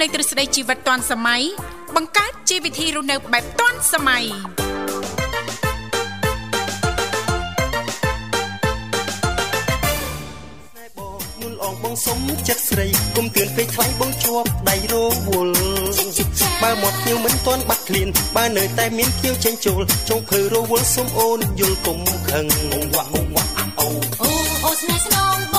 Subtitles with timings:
[0.00, 1.42] លេងទ្រឹស្ដីជីវិតទាន់សម័យ
[1.96, 4.24] បង្កើតជីវវិធីរស់នៅបែបទាន់សម័យ
[11.72, 12.18] ងបងសុំ
[12.48, 12.86] ចិត្តស្រី
[13.16, 14.94] គុំទឿនពេកខ្លាំងបងជាប់ដៃរ
[15.28, 15.54] វល់
[16.62, 22.46] បើមាត់ភ្ញៀវមិនទាន់បាត់ឃ្លានបើនៅតែមានភ្ញៀវចេញចូលចុងភើរវល់សុំអូនយល់គុំខឹង
[22.94, 23.04] វ៉ា
[23.34, 23.44] វ៉ា
[23.78, 23.88] អូ
[24.22, 24.30] អូ
[24.64, 25.16] អូស្នេហ៍ស្ន
[25.54, 25.57] ង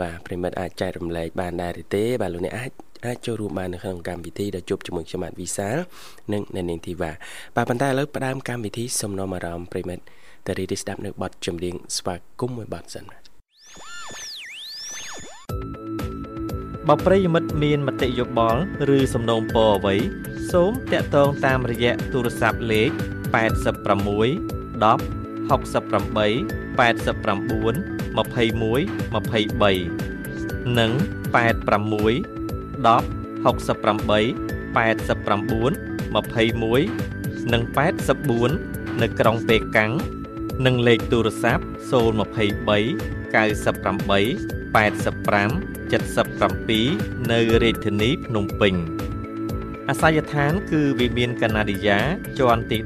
[0.00, 2.70] បាទប្រិមិត្តអាចចែករំលែកបានដែរឬទេបាទលោកអ្នកអាច
[3.06, 5.76] អាចចូលរួមបាននៅក្នុងកម្មវិធីដែលជួបជាមួយខ្ញុំបាទវិសាល
[6.32, 7.12] និងអ្នកនាងធីវ៉ា
[7.56, 10.04] បាទប៉ុន្តែឥឡូវផ្ដើមកម្មវិធីសូមនាំអារម្មណ៍ប្រិមិត្ត
[10.46, 13.04] ទៅរីកស្ដាប់នៅបទចម្រៀងស្វាគមន៍មួយបទសិន
[16.88, 18.60] បើប្រិយមិត្តមានមតិយោបល់
[18.96, 19.96] ឬសំណូមពរអ្វី
[20.52, 22.90] សូមតាក់ទងតាមរយៈទូរស័ព្ទលេខ
[23.32, 23.42] 86
[24.82, 24.92] 10
[25.48, 26.82] 68 89
[28.16, 30.92] 21 23និង
[31.32, 32.41] 86
[32.86, 35.72] 10 68 89
[36.14, 37.62] 21និង
[38.32, 39.92] 84នៅក្រុងប៉េកាំង
[40.66, 41.66] និងលេខទូរស័ព្ទ023
[43.32, 48.74] 98 85 77នៅរាជធានីភ្នំពេញ
[49.88, 51.98] អាសយដ្ឋានគឺវិមានកណាឌីយ៉ា
[52.38, 52.78] ជាន់ទី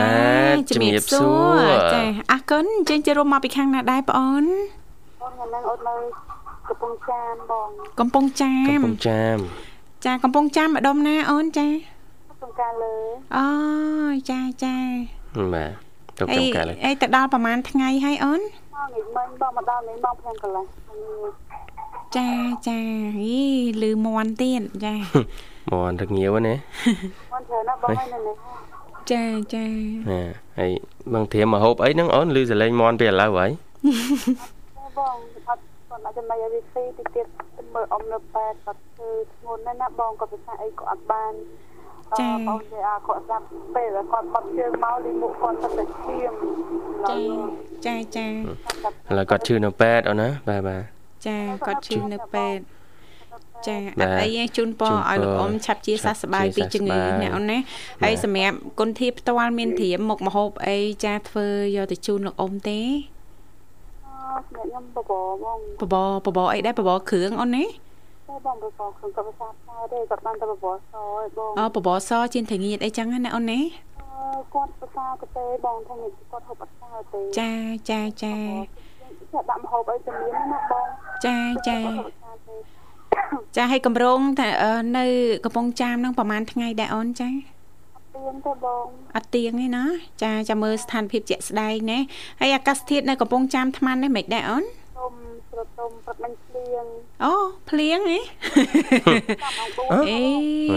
[0.54, 4.46] ទជំរាបសួរចាអរគុណអញ្ជើញចូលរួមមកពីខាងណាដែរបងអូន
[5.22, 5.96] បងហ្នឹងអូននៅ
[6.70, 7.70] កំពង់ចាមបង
[8.00, 9.38] កំពង់ចាមកំពង់ចាម
[10.06, 11.68] ចាកំពង់ចាមម្ដុំណាអូនចា
[12.62, 12.96] ការលើ
[13.38, 13.48] អូ
[14.30, 14.76] ចាចា
[15.54, 15.72] បាទ
[16.20, 20.66] ទុកអីចំការលើអីទៅដល់ប្រហែលថ្ងៃហើយអូនមកងាយមិញបងមកដល់នេះបង5កន្លះ
[22.16, 22.30] ចា
[22.68, 22.80] ចា
[23.22, 23.38] អី
[23.82, 24.94] លឺមន់ទៀតចា
[25.72, 26.54] មន់រងាវណា
[27.32, 28.36] មកច្រើនណាស់បងហើយនៅនេះ
[29.12, 29.24] ចា
[29.54, 29.66] ចា
[30.12, 30.22] ណា
[30.60, 30.72] ហើយ
[31.14, 33.52] បងធៀមមកហូបអីហ្នឹងអូនឮសលេងមន់ពីឥឡូវហើយ
[34.98, 35.16] បង
[35.48, 37.26] អត់គាត់មកចំណៃឲ្យវាស៊ីតិចទៀត
[37.58, 41.34] ទៅមើលអ៊ំនៅប៉ែតគាត់ធ្វើធ្ងន់ណាស់ណាបងគាត់ពិសាអីក៏អត់បាន
[42.14, 43.46] អឺបងនិយាយអាគាត់ស្ដាប់
[43.76, 46.34] ពេលគាត់បត់ជើងមកលីមុខគាត់ទៅតែឈាម
[47.10, 47.18] ចា
[47.86, 52.64] ចាចាឥឡូវគាត់ឈឺនៅពេទ្យអូនណាបាទបាទ ចាគាត់ឈឺនៅពេទ្យ
[53.68, 57.58] ចាអបាទត់អីទេជូនពរជូនពរឲ្យលោកអ៊ំឆាប់ជាសះស្បើយឆាប់ជាពីជំងឺសះស្បើយណាអូនណា
[58.04, 62.80] ហើយសម្រាប់គុណធាពផ្ទាល់មានត្រៀមមុខម្ហូបអីចាធ្វើយកទៅជូនលោកអ៊ំទេ
[64.06, 65.12] អឺខ្ញុំបប
[65.44, 73.60] បងបបបបអីដែរបបគ្រឿងអូនណាតែបងបបខ្ញុំក៏ភាសាផ្សាយទេគាត់បានតែបបសឲ្យបងអូបបសជៀនធងៀតអីចឹងណាអូនណា
[74.54, 75.96] គាត់ភាសាក៏ទេបងថា
[76.32, 77.52] គាត់ហូបអត់ស្អាតទេចា
[77.90, 78.36] ចាចា
[79.38, 80.86] ចាដាក់ម្ហូបអីទៅមានណាបង
[81.26, 81.38] ចា
[81.68, 82.56] ចាហូបអត់ស្អាតទេ
[83.56, 85.06] ចាឲ្យកម្រងថាអឺនៅ
[85.46, 87.30] កំពង់ចាមហ្នឹងប្រហែលថ្ងៃដែរអូនចា
[88.16, 88.86] ទៀងទេបង
[89.16, 89.86] អត់ទៀងទេណា
[90.24, 92.00] ចាចាំមើលស្ថានភាពជាក់ស្ដែងណា
[92.40, 94.64] ហើយអាកាសធាតុនៅកំពង់ចាមថ្មនេះមិនដែរអូន
[94.98, 95.14] ទុំ
[95.50, 96.47] ស្រទុំព្រឹកមិញភ្លៀ
[96.84, 96.86] ង
[97.24, 97.34] អូ
[97.70, 99.54] ភ្លៀងហ៎តាម
[99.92, 100.12] អង្គ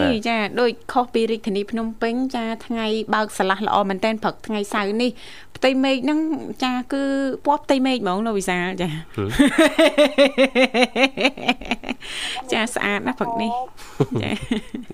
[0.01, 5.11] អេចាដូចខុសពីរាជធានីភ្នំពេញចាថ្ងៃបើកស្រឡះល្អមែនតែនព្រឹកថ្ងៃសៅរ៍នេះ
[5.57, 6.19] ផ្ទៃមេឃហ្នឹង
[6.65, 7.03] ចាគឺ
[7.47, 8.89] ពណ៌ផ្ទៃមេឃហ្មងលោកវិសាលចា
[12.53, 13.51] ចាស្អាតណាស់ព្រឹកនេះ
[14.23, 14.31] ចា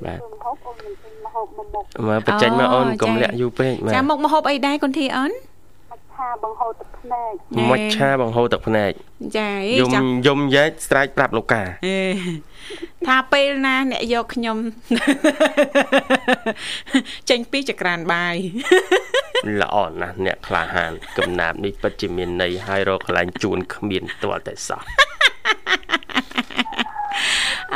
[0.04, 5.32] បាទម្ហូបអូនមិនឃើញម្ហូបមកមុខមកបញ្ចេញមកអូនអូកុំចាលាក់យូរពេកបាចាទមុខមហូបអីដែរគុនធីអូន
[6.16, 8.92] មកថាបង្ហូរទឹកភ្នែកណែមុចឆាបង្ហូរទឹកភ្នែក
[9.36, 11.98] ចាអីយំចាំយំយ៉ែកស្រែកប្រាប់លោកកាអេ
[13.06, 14.58] ថាពេលណា អ្នកយកខ្ញុំ
[17.30, 18.36] ចេញពីចក្រានបាយ
[19.60, 24.82] ល្អណាស់អ្នកក្លាហានកំណាប់នេះពិតជាមានន័យហើយរកកន្លែងជួនគ្មានទាល់តែសោះ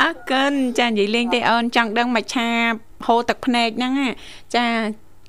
[0.00, 2.48] អរគុណចានិយាយលេងទេអូនចង់ដឹងមកឆា
[3.06, 4.08] ហូរទឹកភ្នែកហ្នឹងណា
[4.56, 4.66] ចា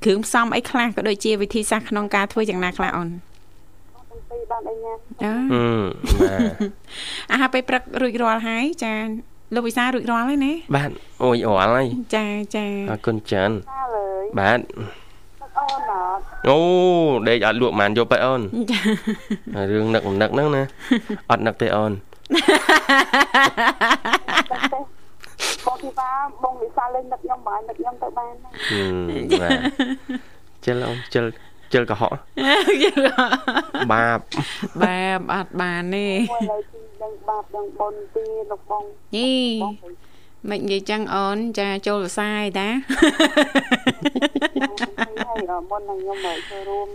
[0.04, 5.86] គ្រឿងផ្សំអីខ្លះក៏ដូចជាវិធីសាស្ត្រក្នុងការធ្វើយ៉ាងណាខ្លះអូនទាំងពីរបានអីញ៉ាំចាហឹម
[6.22, 6.52] បាទ
[7.32, 8.94] អាហារពេលព្រឹករួចរាល់ហើយចា
[9.56, 10.90] លោកវិសារួចរាល់ហើយណាបាទ
[11.24, 12.26] អូយរាល់ហើយចា
[12.56, 16.60] ចាអរគុណច្រើនណាលើយបាទទឹកអូនអត់អូ
[17.30, 18.80] ដេកអត់លក់បានយកទៅអូនចា
[19.72, 20.64] រឿងនឹកមិននឹកហ្នឹងណា
[21.32, 21.92] អត់នឹកទេអូន
[24.74, 24.84] បង
[25.82, 26.12] ធីវ៉ា
[26.44, 29.62] បងវិសាលលេងនឹកខ្ញុំបើនឹកខ្ញុំទៅបានណាហឹមបាទ
[30.66, 31.26] ជិលអូនជិល
[31.74, 32.14] ជិលកុហក
[33.92, 34.20] បាប
[34.84, 38.84] បែបអត់បានទេមួយឡើយទីដឹងបាបដឹងបុណ្យទីលោកបង
[39.18, 39.34] យី
[39.64, 39.74] បង
[40.50, 42.70] មិននិយាយចឹងអូនចាចូលវិសាយតា
[45.28, 46.88] ហើយមុននឹងខ្ញុំមកចូលរួម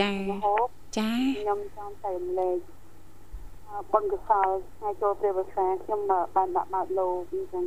[0.00, 0.10] ចា
[0.44, 0.68] ហូប
[0.98, 2.58] ចាខ្ញុំចង់តែលេខ
[3.92, 6.00] បុណ្យកសលថ្ងៃចូលព្រះវស្សាខ្ញុំ
[6.34, 7.64] បានដាក់បាតលោអញ្ចឹង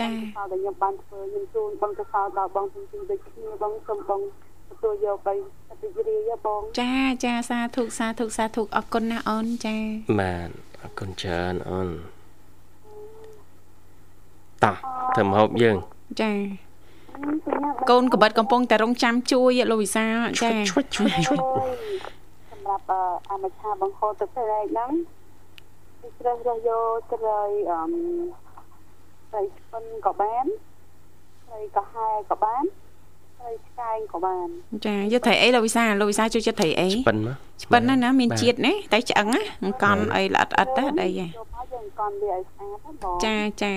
[0.00, 4.20] ចាកសលដែលខ្ញុំបានធ្វើខ្ញុំជូនបុណ្យកសលដល់បងទាំងពីរដូចគ្នាបងសូមបង
[4.68, 5.34] ទទួលយកបី
[5.82, 6.94] រីករាយបងចា
[7.24, 9.76] ចាសាធុសាធុសាធុអរគុណណាអូនចា
[10.20, 10.50] បាទ
[10.82, 11.88] អរគុណច្រើនអូន
[14.64, 14.76] តោះ
[15.14, 15.76] ធ្វើម្ហូបយើង
[16.20, 16.32] ចា
[17.90, 21.38] កូនកបិតកំពុងតែរងចាំជួយលោកវិសាលចាឈុចឈុចឈុច
[22.50, 22.84] សម្រាប់
[23.30, 24.90] អាមច្ឆាបង្ហូរទឹកព្រែកហ្នឹង
[26.00, 28.45] គឺជ្រើសរើសយកត្រីអឺ
[29.36, 30.46] ត្រីឆ្ពិនក៏បាន
[31.48, 32.64] ត្រីកាហែក៏បាន
[33.38, 34.48] ត្រីឆ្កែងក៏បាន
[34.86, 43.74] ចាយកត្រីអីលោកវិសាលលោកវិសាលជួយចិត្តត្រីអីប៉ិនមកឆ្ពិនណាណាមានជាតិណាតែឆ្អឹងណាអង្គន់អីល្អិតអិតណាអីហ៎យកមកយើងកន់វាឲ្យស្អាតណាបងចាចា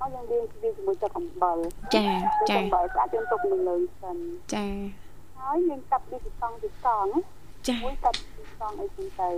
[0.00, 1.56] មកយើងលាងវាជាមួយទឹកអំបិល
[1.94, 2.06] ចា
[2.50, 4.16] ចាអំបិលស្អាតយើងទុកនៅលើសិន
[4.54, 4.66] ចា
[5.38, 7.18] ហើយយើងកាត់វាពីសងពីសងណា
[7.68, 9.30] ចាមួយកាត់ពីសងអីចឹងទៅ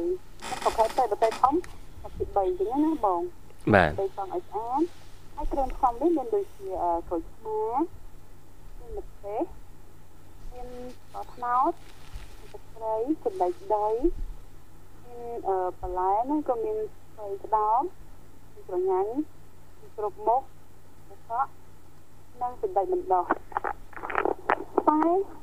[0.63, 1.55] ប្រហែលទៅបើទៅធំ
[2.03, 3.21] កាត់ពី3ចឹងណាបង
[3.75, 5.08] បាទបីសងឲ្យស្អាត
[5.41, 6.69] ហើយគ្រឿងផ្សំនេះមានដូចជា
[7.09, 7.61] ក្រូចឆ្មា
[8.79, 9.45] មានម្ទេស
[10.53, 10.69] មាន
[10.99, 11.73] ស្ករត្នោត
[12.53, 13.89] ទឹកត្រីសណ្តែកដី
[15.07, 16.79] មានអឺបន្លែហ្នឹងក៏មាន
[17.15, 17.83] ស្រីក្តោប
[18.53, 19.11] មានក្រញាញ់
[19.79, 21.51] មានគ្រប់មុខកសក់
[22.41, 23.25] និងសណ្តែកបណ្ដោះ
[24.89, 25.01] តែ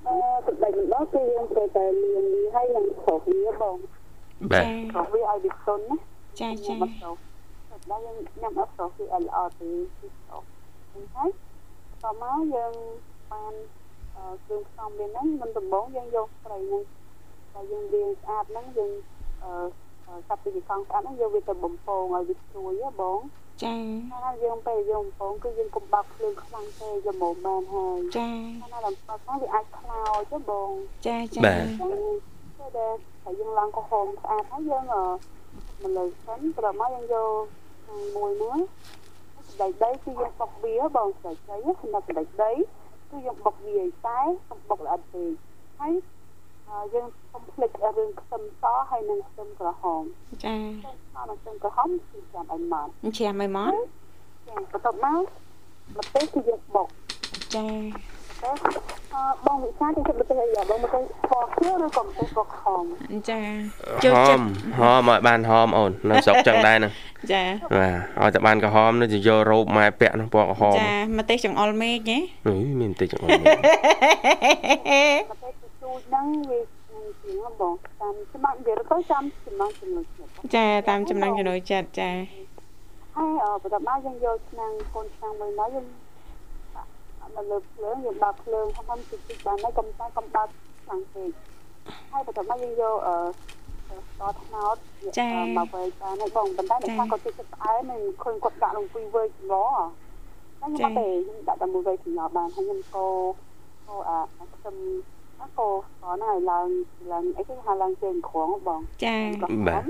[0.08, 0.16] អឺ
[0.48, 3.78] សណ្តែកបណ្ដោះគឺយើងត្រូវតែលាងវាហើយនឹងស្រុកវាបង
[4.52, 5.98] បាទស្រុកវាឲ្យវាទន់ណា
[6.42, 7.35] ចាចាខ្ញុំអត់ស្រុកតែ
[7.90, 10.44] ដល់យើងញ៉ាំអត់ស្រុកគឺឲ្យល្អទៅគឺស្រុក
[10.94, 11.30] អញ្ចឹង
[12.04, 12.74] តមកយើង
[13.32, 13.54] បាន
[14.16, 16.84] អឺគ្រឿងផ្សំវាហ្នឹងមិនដំបងយើងយកត្រីហ្នឹង
[17.54, 18.92] តែយើងលាងស្អាតហ្នឹងយើង
[19.44, 19.52] អឺ
[20.28, 23.20] កាត់ពីកង់ស្អាតហ្នឹងយកវាទៅបំពងឲ្យវាស្រួយហ៎បង
[23.64, 23.76] ចា
[24.14, 28.30] ណាយើងពេលយើងកំពុងគឺយើងកុំបោកភ្លើងខ្លាំងទេយកមកមែនហើយចា
[28.74, 30.70] ណាដល់បោកហ្នឹងវាអាចខ្លោចទេបង
[31.08, 31.92] ចាចាបាទចឹង
[32.58, 35.04] ពេលដែលតែយើងឡើងក្រហមស្អាតហើយយើងអឺ
[35.82, 37.65] មកលើសិនប្រហែលយើងយក
[38.16, 38.58] មួយនោះ
[39.52, 42.52] ស្ដីដីគឺយើងបុកវាបងស្ដីដីសម្រាប់ស្ដីដី
[43.10, 45.32] គឺយើងបុកវាឲ្យតែកុំបុកល្អិតពេក
[45.80, 45.94] ហើយ
[46.70, 50.04] អឺយើងកុំភ្លេចរឿងខ្ទឹមសហើយនិងខ្ទឹមក្រហម
[50.46, 53.72] ចាខ្ទឹមសនិងខ្ទឹមក្រហមគឺចាំឲ្យម៉ត់អញ្ចាំឲ្យមក
[54.48, 55.24] ចាបន្ទាប់មក
[55.98, 56.88] ម្ទេសគឺយើងបុក
[57.56, 58.15] ចាអឺ
[59.46, 62.84] បងវិសាទីជិតម្ទេសអីបងម្ទេសពណ៌ខៀវឬក៏ម្ទេសពណ៌ខំ
[63.30, 63.42] ចា
[64.04, 64.44] ចូលហចិត្តម
[64.80, 66.92] ហមឲ្យបានហមអូននៅស្រុកចឹងដែរហ្នឹង
[67.32, 67.44] ចា
[67.78, 73.56] បាទឲ្យតែបានក្រហមនោះទៅយករ៉ូបម៉ែពាក់នោះពណ៌ក្រហមចាមកទេសចង្អុលមេឃហ៎អឺមានបន្តិចចង្អុលម្ទេស
[75.82, 76.60] ជូចហ្នឹងវា
[77.24, 82.12] ជាងបងតាមច្បាប់និយាយទៅចាំចំណងចំណុចចិត្តចាតាមចំណងចំណុចចិត្តចា
[83.16, 85.86] ហើយអឺបន្ទាប់មកយើងយកឆ្នាំងកូនឆ្នាំងមួយមកយើង
[87.36, 90.48] ដាក់នៅលើភ្លើងយើងបើកភ្លើងហ្នឹងតិចតិចបានហើយកុំតែកុំបើក
[90.84, 91.32] ខ្លាំងពេក
[92.12, 93.16] ហើយបន្ទាប់មកយើងយកអឺ
[93.88, 94.76] ស្ករត្នោត
[95.58, 99.74] មកវែងបានហើយបងប៉ុន្តែអ្នកខ្លះក៏ជិះចិត្តផ្អែមមិនឃើញគាត់ដាក់លំពីវែងច្រឡ
[100.60, 103.06] តែខ្ញុំអត់ទេខ្ញុំដាក់តែមួយវែងច្រឡបានហើយខ្ញុំកោ
[103.88, 104.76] កោអាខ្ទឹម
[105.40, 106.68] អកោស្ករហ្នឹងឲ្យឡើង
[107.12, 109.16] ឡើងអីគេហៅឡើងជើងក្រងបងចា
[109.68, 109.84] បាទ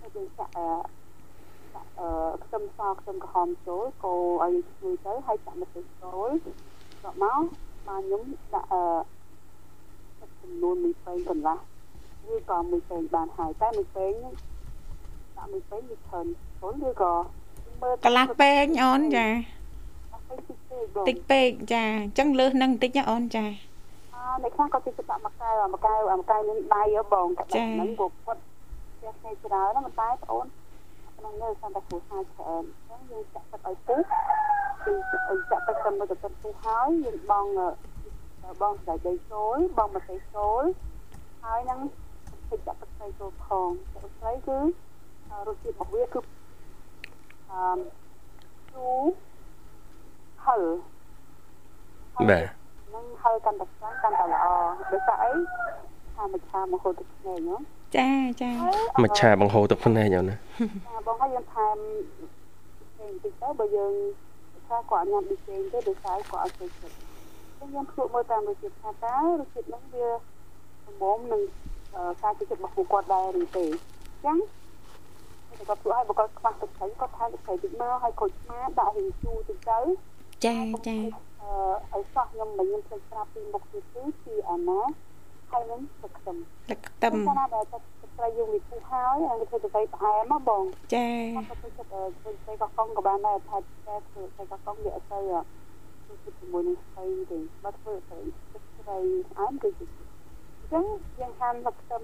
[0.00, 1.05] ហើយយើងចាក់អឺអឺ
[2.44, 6.30] ខ្ទឹមសខ្ទឹមក្រហមចូលកូរឲ្យឈ្ងុយទៅហើយចាក់ម្ទេសចូល
[7.02, 7.42] ក៏មក
[7.88, 8.22] បានខ្ញុំ
[8.54, 8.82] ដាក់អឺ
[10.42, 11.58] ចំនួនមួយពេងកន្លះ
[12.32, 14.34] ឬក៏មួយពេងបានហើយតែមួយពេងហ្នឹង
[15.36, 16.26] ដាក់មួយពេងវាច្រើន
[16.60, 17.12] ចូលឬក៏
[17.82, 19.26] មើលកន្លះពេងអូនចា
[20.28, 23.44] ពេងតិចពេកបងតិចពេកចាអញ្ចឹងលើសនឹងបន្តិចណាអូនចា
[24.14, 28.40] អឺអ្នកខ្លះក៏ជិះដាក់មួយកែវមួយកែវមួយកែវនឹងដៃហ៎បងតែហ្នឹងក៏គាត់
[28.96, 34.00] ផ្ទះគ្នាច្រើនណាស់ប៉ុន្តែបងអូនក្នុងនេះសន្តិគ្រូសាច្រើនអញ្ចឹងយើងចាក់ទឹកឲ្យពុះ
[34.84, 34.92] គឺ
[35.50, 37.46] ចាក់ទឹកទៅមកទៅទឹកពុះហើយយើងបង
[38.60, 40.62] បងស្ដាយដីចូលបងម្ទេសចូល
[41.44, 41.80] ហើយនឹង
[42.50, 44.58] ទឹកចាក់ទឹកស្រីចូលផងទឹកស្រីគឺ
[45.46, 46.20] រសជាតិរបស់វាគឺ
[47.50, 47.78] អឺ
[48.72, 49.02] ជូរ
[50.44, 50.62] ហឹល
[52.30, 52.46] បាទ
[52.94, 54.44] នឹងហើយកាន់តែខ្លាំងកាន់តែល្អ
[54.90, 55.30] ដោយសារអី
[56.16, 57.60] ថាមច្ឆាមហូរទឹកភ្នែកហ្នឹង
[57.96, 58.10] ចា
[58.42, 58.52] ចា
[59.02, 60.45] មច្ឆាបង្ហូរទឹកភ្នែកអូនណាចា
[61.06, 61.76] បងហើយយើងថែម
[62.90, 63.92] ផ្សេងតិចទៅបើយើង
[64.66, 66.94] ថាគាត់ញ៉ាំប៊ីចេងទេដោយសារគាត់អត់ចូលចិត្ត
[67.58, 70.08] ចឹងយើងភ្លក់មើលតាមរសជាតិថាតើរសជាតិហ្នឹងវា
[70.84, 71.42] សមមនឹង
[72.22, 73.64] ការចូលចិត្តរបស់ពួកគាត់ដែរឬទេ
[74.24, 74.36] ចឹង
[75.48, 79.78] តែគាត់ភ្លក់ឲ្យបើគាត់ខ្វះទឹកត្រីគាត់ថែមទឹកត្រីតិចមកហើយក្រូចឆ្មាដាក់រីងជូរតិចទៅ
[80.44, 80.56] ចា
[80.88, 80.96] ចា
[81.92, 84.80] អឺឲ្យសោះខ្ញុំមិនខ្ញុំភ្លេចប្រាប់ពីមុខទៀតគឺជាអាណា
[85.50, 86.36] ហើយនឹងទឹកខ្ទឹម
[86.70, 87.82] ទឹកខ្ទឹមតែណាដែលទឹក
[88.18, 93.56] ត្រីយើងវាពុះហើយហើយធ្វើទៅផ្អែមមកបងចាគាត់ទៅចិត្តធ្វើត្រីកោះកុងក៏បានដែរថា
[93.86, 95.18] តែធ្វើត្រីកោះកុងវាអត់ទៅ
[96.04, 98.18] ធ្វើជាមួយនឹងស្អីទេបើធ្វើទៅ
[98.52, 98.98] ទឹកត្រី
[99.30, 100.84] ផ្អែមគឺអញ្ចឹង
[101.20, 102.02] យើងហាន់ទឹកខ្ទឹម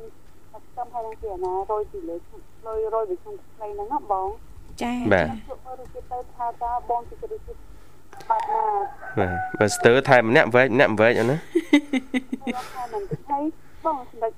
[0.52, 2.16] ទឹកខ្ទឹមហើយនឹងជាអាណារយពីលើ
[2.66, 4.28] រយរយពីក្នុងត្រីហ្នឹងណាបង
[4.83, 7.59] ចាបាទជួយមើលរសជាតិទៅថាតើបងជិះរសជាតិ
[8.28, 8.62] បាត់ណា
[9.19, 11.38] បាទបើស្ទើរថែមម្នាក់វែកម្នាក់វែកអូនណា
[12.42, 13.45] ហើយថែមមិនតិចហើយ
[13.85, 14.33] បងសម្ដេច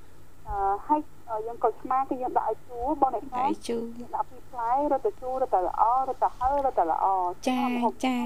[0.49, 1.01] អឺហើយ
[1.47, 3.77] យើងក៏ឆ្មាគឺយើងដាក់ឲ្យជូរបងអ្នកខ្លះហើយជូ
[4.15, 7.07] ដាក់ពីផ្លែរត់ទៅជូររត់ទៅល្អរត់ទៅហើរត់ទៅល្អ
[7.49, 7.61] ចា
[8.05, 8.17] ចា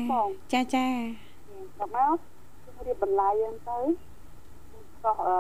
[0.53, 0.87] ចាចា
[1.79, 2.19] ដល់មក
[2.65, 3.79] យើងរៀបបន្លែយើងទៅ
[5.05, 5.37] ដោះអឺ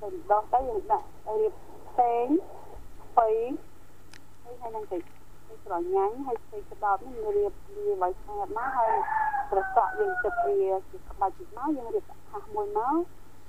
[0.00, 1.06] ទៅដោះទៅយើងដាក់
[1.40, 1.52] រៀប
[1.88, 2.26] ផ្សេង
[3.02, 3.28] ស្ពៃ
[4.42, 4.98] ហើយហើយនឹងទៅ
[5.64, 7.52] ស្រញាញ់ហើយស្ពៃក្តោបនេះរៀប
[8.00, 8.92] វាឲ្យស្អាតមកហើយ
[9.50, 10.58] ត្រសក់យើងទឹកវា
[10.90, 12.96] ជាក្បាច់ទៀតមកយើងរៀបថាសមួយមក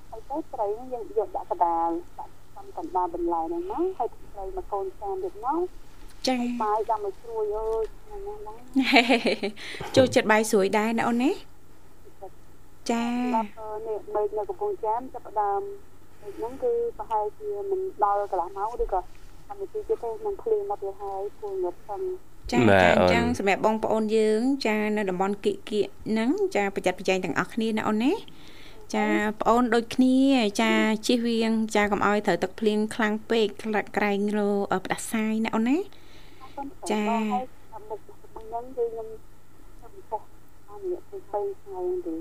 [0.09, 1.89] ហើយទៅត្រីនេះយើងយកដាក់កដាល
[2.19, 5.59] ដាក់ សំកណ្ដាលបន្លែហ្នឹងមកហើយត្រីមកកូនចានទៀតមក
[6.27, 8.57] ចាបាយដាំឲ្យស្រួយអើយហ្នឹងហ្នឹង
[9.95, 11.31] ចូលចិត្តបាយស្រួយដែរណាអូនណា
[12.91, 13.03] ចា
[13.35, 13.49] ដល់
[13.87, 15.61] នេះមេឃនៅកំពង់ចាមចាប់ផ្ដើម
[16.21, 18.99] មេឃហ្នឹងគឺប្រហែលជាមិនដល់កន្លះម៉ោងឬក៏
[19.47, 22.01] កម្មវិធីទៀតទេនឹងភ្លៀងមកទៀតហើយពូងត់ផង
[22.51, 28.11] ចាចាអញ្ចឹងសម្រាប់បងប្អូនយើង ចា នៅតំបន់គៀកគៀកហ្នឹងចាប្រយ័ត្នប្រយែងទាំងអស់គ្នាណាអូនណា
[28.95, 29.07] ចា
[29.41, 30.17] ប្អូនដូចគ្នា
[30.61, 30.71] ចា
[31.07, 34.39] ជិះវៀងចាកុំឲ្យត្រូវទឹកភ្លៀងខ្លាំងពេកខ្លាក់ក្រែងរ
[34.85, 35.77] ផ្ដាសាយណាអូនណា
[36.91, 39.07] ចាហើយមុខមុខហ្នឹងគឺខ្ញុំ
[39.77, 40.21] ខ្ញុំពោះ
[40.69, 42.15] អស់រយៈពេល3ថ្ងៃហ្នឹងទេ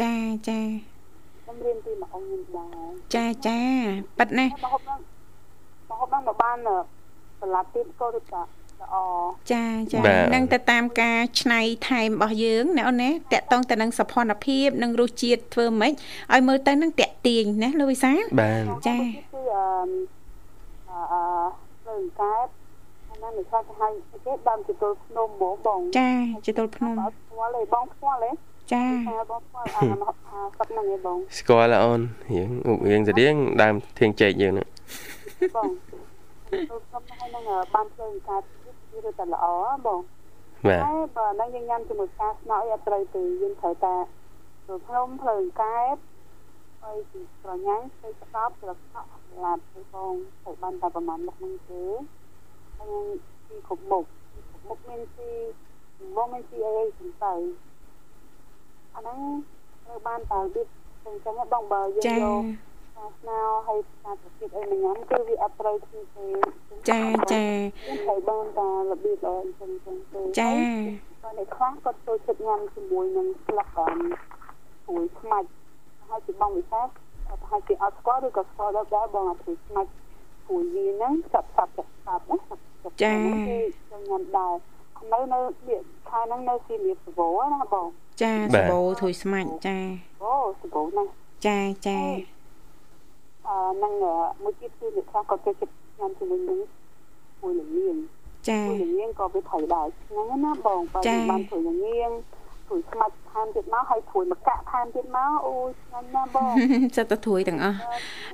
[0.00, 0.14] ចា
[0.48, 0.60] ចា
[1.42, 3.58] ខ្ញុំរៀនពីម្អងខ្ញុំដែរចាចា
[4.18, 5.00] ប៉ិតណាហើយមកហូបហ្នឹង
[5.88, 6.56] មកហូបហ្នឹងមកបាន
[7.40, 8.42] ស្លាប់ទៀតក៏ដូចតា
[8.84, 8.96] ល្អ
[9.52, 15.92] ចាចាបាទនឹងទៅតាមការឆ្នៃថែមរបស់យើងណាអូនណាតកតងទៅនឹងសោភ័ណភាពនិងរសជាតិធ្វើម៉េច
[16.32, 21.22] ឲ្យមើលទៅនឹងតាក់ទាញណាលោកវិសាលបាទចាគឺអឺអឺ
[21.86, 22.46] លើកែប
[23.06, 23.92] ហើយណាមិនខ្លះទៅឲ្យ
[24.24, 26.10] គេដើមជទល់ភ្នំហ្មងបងចា
[26.46, 28.30] ជាទល់ភ្នំអត់ស្គាល់ទេបងស្គាល់ទេ
[28.72, 29.82] ចាថាបងស្គាល់អា
[30.30, 32.00] អាសឹកហ្នឹងឯងបងស្គាល់ហើយអូន
[32.30, 34.68] រៀងឧបរៀងស្តៀងដើមធៀងចេកយើងហ្នឹង
[35.56, 35.68] បង
[36.50, 38.40] ទៅសុំឲ្យនឹងបានធ្វើការ
[38.94, 39.46] ទីឬតែល្អ
[39.86, 40.00] បង
[40.66, 43.94] បាទតែបើនឹងយើងញ៉ាំជាមួយការស្នោឲ្យអត់ត្រូវទេយើងត្រូវតែ
[44.66, 45.96] ទៅភ្នំភ្លើងកែប
[46.82, 49.08] ហើយពីប្រញាញ់ទៅស្កប់ស្លឹកស្កប់
[49.44, 51.82] ឡាតទៅបងត្រូវបានតែប្រហែលមុខហ្នឹងទេ
[52.78, 53.06] ហើយ
[53.48, 54.04] ពីគ្រប់មុខ
[54.52, 55.30] គ្រប់មុខមានពី
[56.16, 57.34] មកមានពីអីអីចឹងទៅ
[58.94, 59.18] អាហ្នឹង
[59.84, 60.66] ត្រូវបានតែរបៀប
[61.04, 62.73] ចឹងចឹងបងបើយើងចាយកការ
[63.18, 66.26] ស្នោហើយការប្រតិបអីមកញ៉ាំគឺវាអត់ត្រូវគ្នាទេ
[66.90, 67.00] ចា
[67.32, 67.44] ចា
[67.86, 70.52] យើងត្រូវបានតែរបៀបអីចឹងចឹងទេចា
[71.22, 73.98] ហើយអ្នកខ្លះគាត់ចូលចិត្តញ៉ាំជាមួយនឹងស្លឹកអម
[74.86, 75.48] ព្រួយខ្មាច់
[76.08, 79.90] ហើយជាបងវិសាប្រហែលជាអត់ស្គាល់ឬក៏ស្គាល់ដែរដែរបងអាព្រួយខ្មាច់
[80.46, 83.58] ព្រួយវាហ្នឹងចាប់ចាប់ចាប់ចាប់ណាចាប់ចាប់ចាហ្នឹងគឺ
[83.90, 84.54] ចូលញ៉ាំដែរ
[85.12, 87.20] នៅនៅវាខែហ្នឹងនៅស៊ីមៀបសវ
[87.52, 87.86] ណាបង
[88.22, 89.78] ចាបាទសបោធួយស្មាច់ចា
[90.22, 91.06] អូសវហ្នឹង
[91.46, 93.92] ចាចាអឺហ្នឹង
[94.42, 96.58] មួយទៀតគឺអ្នកខ្លះគាត់ចូលចិត្តញ៉ាំជាមួយនឹង
[97.40, 97.96] ព្រួយល្ងៀង
[98.48, 102.10] ចាព្រោះល្ងៀងក៏វាត្រូវដែរឆ្ងាញ់ណាស់ណាបងបើចា៎យើងបានព្រោះល្ងៀង
[102.66, 106.52] ព្រួយខ្មាច់ថែមទៀតមកហើយព្រួយមកកាក់ថែមទៀតមកអូយឆ្ងាញ់ណាស់បង
[106.96, 107.76] សិតតែធួយទាំងអស់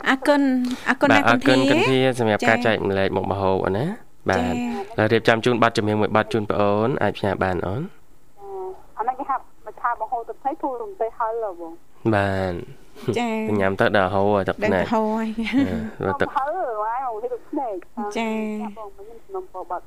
[0.09, 0.43] អរគុណ
[0.89, 3.87] អរគុណបាទណាស់អគុរណគុណធាគន្ធាសម្រាប់ចា៎ការចែកម្លែកមុខម្ហូបអូនណា
[4.31, 4.55] បាទចា៎
[4.99, 7.83] ហើយរៀបចំជូនប័ណ្ណចម្រៀងមួយប័ណ្ណជូនបងអូនអាចផ្ញើបានអូន
[8.99, 9.37] អាហ្នឹងគេហៅ
[9.67, 11.73] មកថាបង្ហូរទឹកត្រីធូររំទេហើយឡបង
[12.15, 12.55] បាទ
[13.19, 13.29] ចា
[13.61, 15.29] ញ៉ាំទៅដល់ហូរទឹកដឹងណែទៅហោហើយ
[16.05, 16.51] បាទទឹកហើយ
[16.83, 17.77] ហើយមកទៅទឹកភ្នែក
[18.17, 18.35] ចា៎
[18.79, 19.85] បងមិនខ្ញុំខ្ញុំពោបាត់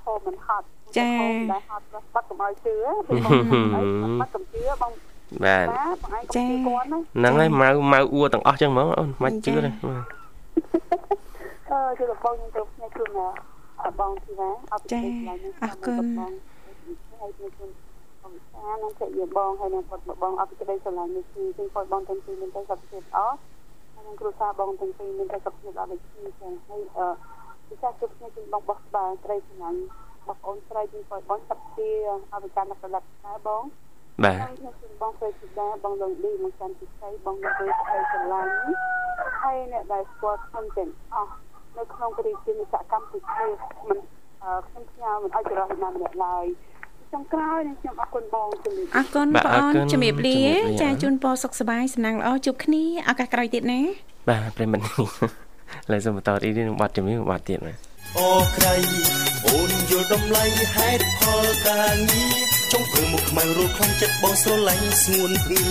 [0.00, 0.66] ខោមិនហត់
[0.98, 2.74] ចា៎ខោមិនដែរហត់បាត់កុំឲ្យជឿ
[3.06, 4.92] ពេលបងបាត់កុំជឿបង
[5.44, 10.04] បាទណាបងឯងកុំជឿគាត់ណាហ្នឹងហើយម៉ៅម៉ៅអួទាំងអស់ចឹងហ្មងអូនមិនជឿទេបាទ
[11.70, 15.04] អឺគឺបងខ្ញុំទៅភ្នែកខ្លួនណាបងទីណាអត់ចា៎
[15.62, 16.32] អរគុណបង
[17.20, 17.70] ហើយខ្ញុំ
[18.32, 23.18] ខ្ញុំបងសានឹងជិះយាបងហើយនឹងគាត់បងអត់ក្តីស្រឡាញ់នេះគឺគឺគាត់បងទាំងពីរមានតែសុខភាពល្អ
[23.92, 27.06] ហើយនឹងគ្រួសារបងទាំងពីរមានតែសុខភាពល្អដូចគ្នាចឹងហើយអឺ
[27.68, 29.80] ពិសេសគឺខ្ញុំគឺបងបោះក្បាលត្រីឆ្ងាញ់
[30.26, 31.94] បងអូនត្រីគឺគាត់បងសុខភាព
[32.32, 33.62] អវិការដល់ដល់ដែរបង
[34.24, 38.52] បាទខ្ញុំគឺបងស្រីធីតាបងលងឌីមកចាំទីស្រីបងលោកស្រីស្រីស្រឡាញ់
[39.40, 41.34] ហើយអ្នកដែលស្គាល់ខ្ញុំទាំងអស់
[41.78, 43.22] នៅក្នុងគ្រាជាសកម្មភាព
[43.88, 43.98] មិន
[44.42, 46.46] អឺខ្ញុំផ្ញើមិនឲ្យចរោះណាម្នាក់ឡើយ
[47.12, 53.80] ចុងក្រោយនឹងខ្ញុំអរគុណបងជំរាបអរគុណបាទបងអូអរគុនណជំរាបលាជំរាបលាចាជូនពរសុខសប្បាយសំណាងល្អជួបគ្នាឱកាសក្រោយទៀតណា
[54.28, 54.84] បាទប្រិមត្ត
[55.92, 57.76] ឡើយសូមបន្តរីករាយនឹងប័ណ្ណចម្រៀងមួយប័ណ្ណទៀតបាទ
[58.18, 58.74] អូក្រៃ
[59.46, 60.44] អូនយល់តម្លៃ
[60.76, 62.34] ហេតុផលការងារ
[62.72, 65.66] ចង់ធ្វើមកខ្មៅរੂខ្លាំងចិត្តបងស្រឡាញ់ស្ងួនភ្ងា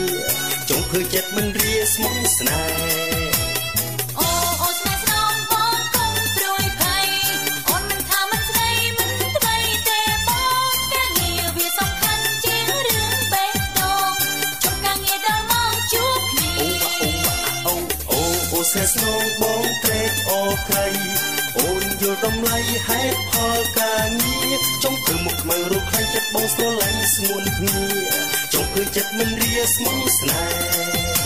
[0.69, 2.61] ចង់ធ្វើចិត្តមិនរាស្មុគស្នេ
[3.15, 3.20] ហ៍
[18.71, 20.87] ស្នេហ៍ស្នងបងត្រេកអរក្រៃ
[21.57, 22.57] អូនយល់តម្លៃ
[22.87, 24.53] ហេតុផលការងារ
[24.83, 27.83] ចង់ធ្វើមកខ្មៅរੂខ្លាំងចិត្តបងស្រឡាញ់ស្ងួនភ្ងា
[28.53, 31.20] ចង់ធ្វើចិត្តមិនរាស្មុគស្នេហ៍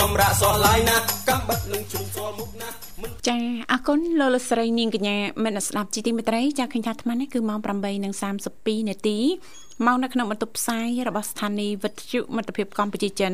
[0.00, 0.96] សម្រាប់សោះឡាយណា
[1.28, 2.68] កំបិតនឹងជ្រុំសល់មុខណា
[3.02, 3.38] មិនចា
[3.72, 7.58] អរគុណលោកលកស្រីនាងកញ្ញាមិត្តអ្នកស្ដាប់ជីទីមេត្រីចាឃើញថាអាត្មានេះគឺម៉ោង
[8.24, 9.18] 8:32នាទី
[9.86, 13.32] មកនៅក្នុងបន្ទប់ផ្សាយរបស់ស្ថានីយ៍វិទ្យុមិត្តភាពកម្ពុជាចិន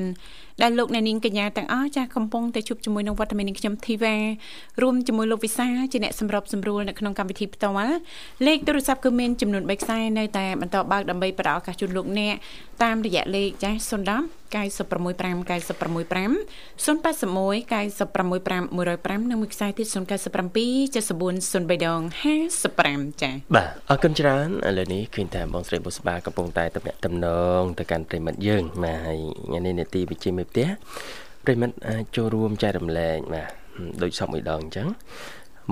[0.62, 4.16] ដែលលោកអ្នកនាងកញ្ញាទាំងអស់ចាកំពុងតែជួបជាមួយនឹងវត្តមាននាងខ្ញុំធីវ៉ា
[4.82, 7.92] រួមជាមួយលោកវិសាជាអ្នកសម្របសម្រួលនៅក្នុងកម្មវិធីផ្ទាល់
[8.46, 12.34] លេខទូរស័ព្ទគឺមានចំនួន3ខ្សែនៅតែបន្តបើកដើម្បីផ្ដល់ឱកាសជូនលោកអ្នក
[12.82, 16.46] តាមរយៈលេខចា010 965 965
[16.84, 17.30] 081
[17.70, 22.00] 965 105និងមួយខ្សែទៀត097 74 03ដង
[22.60, 30.66] 55ចា៎បាទអរគុណច្រើនឥឡូវនេះឃើញថាបងស្រីបុស្បាកំពុងតែតំណាក់តំណងទៅកាន់ប្រិមិត្តយើងបាទហើយថ្ងៃនេះនេតិវិជាមេផ្ទះ
[31.44, 33.50] ប្រិមិត្តអាចចូលរួមចែករំលែកបាទ
[34.02, 34.88] ដូចសពមួយដងអញ្ចឹង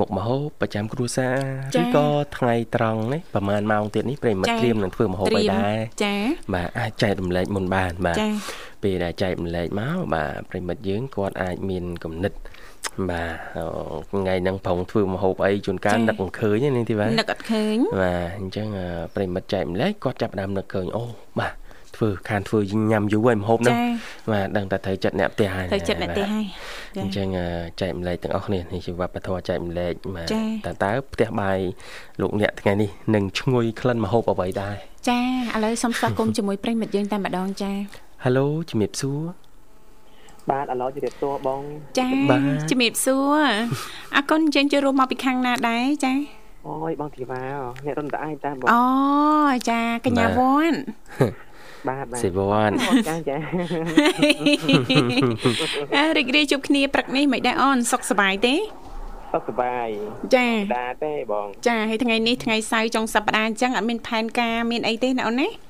[0.00, 1.36] មុខមហោបប្រចាំគ្រួសារ
[1.74, 2.06] ចា៎ឬក៏
[2.38, 6.20] ថ្ងៃត្រង់នេះប្រហែលម៉ោងទៀតនេះប្រិមិត្តចា៎ត្រៀមនឹងធ្វើមហោបត្រៀឲ្យមដែរចា៎
[6.54, 8.32] បាទអាចចែករំលែកមុនបានបាទចា៎
[8.82, 12.32] ពេលដែលចែករំលែកមកបាទប្រិមិត្តយើងគាត់អាចមានគំនិត
[13.10, 13.66] បាទអឺ
[14.10, 21.04] ថ្ងៃហ្នឹងប្រងធ្វើមហោបអីជួនកាលចា៎នឹកមិនឃើញទេនេះទីបាទនឹកអត់ឃើញបាទអញ្ចឹងអឺប្រិមិត្តចែកម្លែកគាត់ចាប់ផ្ដើមនឹកឃើញអូ
[21.40, 21.52] បាទ
[21.96, 22.60] ធ្វើខានធ្វើ
[22.90, 23.82] ញ៉ាំយូរហើយម្ហូបហ្នឹងចា
[24.32, 26.44] បាទដឹងតែត្រូវចិត្តអ្នកផ្ទះហើយទៅចិត្តអ្នកទេហើយ
[27.00, 27.46] អញ្ចឹងអឺ
[27.80, 31.58] ចែកម្លែកទាំងអស់គ្នានេះជាវប្បធម៌ចែកម្លែកបាទចាតើតើផ្ទះបាយ
[32.20, 34.76] លោកអ្នកថ្ងៃនេះនឹងឈ្ងុយក្លិនម្ហូបអ្វីដែរ
[35.08, 35.20] ចា
[35.56, 37.72] ឥឡូវសូមស្វាគមន៍ជាមួយប្រិមិត្តយើងតែម្ដងចា
[38.24, 39.20] ហេឡូជំរាបសួរ
[40.50, 41.62] បាទឥឡូវជម្រាបសួរបង
[41.98, 43.44] ចាបាទជំរាបសួរ
[44.16, 46.12] អរគុណចេញចូលរួមមកពីខាងណាដែរចា
[46.66, 47.42] អូយបងធីវ៉ា
[47.84, 48.82] អ្នករំដាយតាបងអូ
[49.70, 50.72] ចាកញ្ញាវ័ន
[51.88, 53.36] បាទបាទសេវ័នអូចាចា
[55.96, 58.54] អើរីករាយជួបគ្នាព្រឹកនេះមិនដែរអូនសុខសប្បាយទេ
[59.32, 59.88] សុខសប្បាយ
[60.34, 60.46] ចា
[60.78, 65.67] ដាទេបង ចាហើយថ្ងៃនេះថ្ងៃសៅរ៍ចុងសប្តាហ៍អញ្ចឹងអត់មានផែនការមានអីទេណាអូនណាអឺ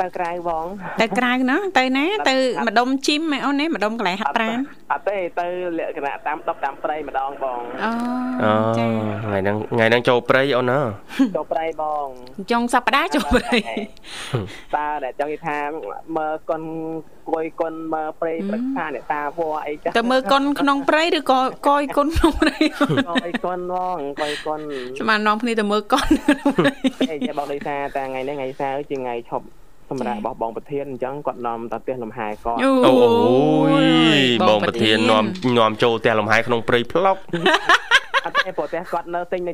[0.00, 0.66] ទៅក្រៅបង
[1.00, 2.34] ទៅក្រៅណាទៅណាទៅ
[2.66, 4.58] ម្ដុំជីមហ៎អូនណាម្ដុំកន្លែងហាត់ប្រាណ
[4.92, 5.46] អត់ទេទៅ
[5.78, 7.90] លក្ខណៈតាមដប់តាមព្រៃម្ដងបងអូ
[8.42, 8.86] អូចា
[9.24, 10.80] ថ្ងៃហ្នឹងថ្ងៃហ្នឹងចូលព្រៃអូនណា
[11.36, 12.06] ចូលព្រៃបង
[12.50, 13.56] ចុងសប្តាហ៍ចូលព្រៃ
[14.76, 15.58] តើអ្នកចង់និយាយថា
[16.16, 16.62] មើលកុន
[17.30, 24.60] គួយកុនមើលព្រៃព្រឹកថាអ្នកតាវัวអីចាទៅមើលកុនក្នុងព្រៃឬក៏កយគុនក្នុងព្រៃគួយកុនបងគួយកុន
[24.98, 26.74] ស្មាននាំគ្នាទៅមើលកុនក្នុងព្រៃ
[27.12, 29.46] អីចេះបងដូចថាតែថ្ងៃនេះថ្ងៃសៅរ៍ជាថ្ងៃឈប់
[29.90, 33.78] សម្រាប់របស់បងប្រធានអញ្ចឹងគាត់នាំទៅផ្ទះលំហែគាត់អូអូអូ
[34.16, 35.24] យបងប្រធាននាំ
[35.58, 37.16] នាំចូលផ្ទះលំហែក្នុងព្រៃផ្លុក
[38.26, 39.52] អត់ទេព្រោះតែគាត់នៅទិញនៅ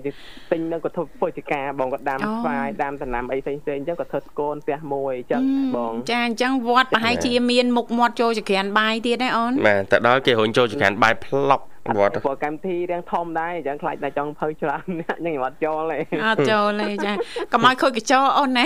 [0.52, 5.42] ទិញនៅគាត់ធ្វើពុជការបងគាត់ដាំស្វាយដាំដំណាំអីផ្សេងផ្សេងអញ្ចឹងគាត់ធ្វើស្គនផ្ទះមួយអញ្ចឹង
[5.76, 11.60] បងចាអញ្ចឹងវត្តប្រហែលជាមានមុខមាត់ចូលចក្រានបាយទៀតដែរអូនបាទទៅដល់គេរុញចូលចង្កានបាយផ្លុក
[11.98, 17.12] វត្តព្រោះកម្មវិធីរៀងធំដែរអញ្ចឹងខ្លាចតែចង់ភៅច្រើនអ្នកអញ្ចឹងខ្ញុំអត់ចូលទេអត់ចូលទេចា
[17.52, 18.64] កុំឲ្យខូចកញ្ចក់អូនណា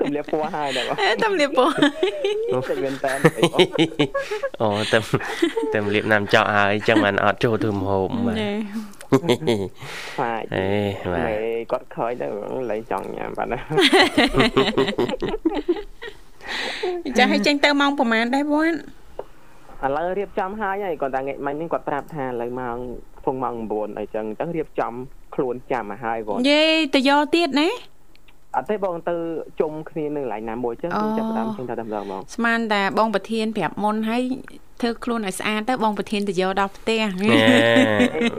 [0.00, 1.68] ទម្លាប់ពោះហើយដែរបងអេតំលៀបពោះ
[2.68, 3.12] ចិត្តមែនតើ
[4.60, 4.98] អូតែ
[5.72, 8.50] តែលៀបណាំចោលហើយអញ្ចឹងបានអត់ចូលធ្វើម្ហូបបាទចា
[10.14, 10.66] ខ្លាចអេ
[11.12, 11.36] បាទមេ
[11.72, 12.26] គាត់ឃើញទៅ
[12.70, 13.58] លេងចង់ញ៉ាំបាទណា
[17.18, 18.76] ចាឲ្យចេញទៅម៉ោងប្រហែលដែរវត្ត
[19.84, 22.76] ឥឡូវរៀបចំហើយហើយគាត់តែថ្ងៃមិញនេះគាត់ប្រាប់ថាឥឡូវម៉ោង
[23.24, 24.92] ពងម៉ោង9អីចឹងអញ្ចឹងរៀបចំ
[25.34, 26.62] ខ្លួនចាំមកហើយគាត់យេ
[26.94, 27.68] ទៅយកទៀតណា
[28.56, 29.14] អត់ទេបងទៅ
[29.60, 34.22] ជុំគ្នានៅកន្លែងណាមួយចឹងអូគឺចាប់ផ្ដើមចេញទៅតែម្ដងបងស្មានតែបងប្រធានប្រាប់មុនហើយ
[34.80, 37.34] ធ្វើខ្លួនឲ្យស្អាតទៅបងប្រធានទៅយកដល់ផ្ទះណែ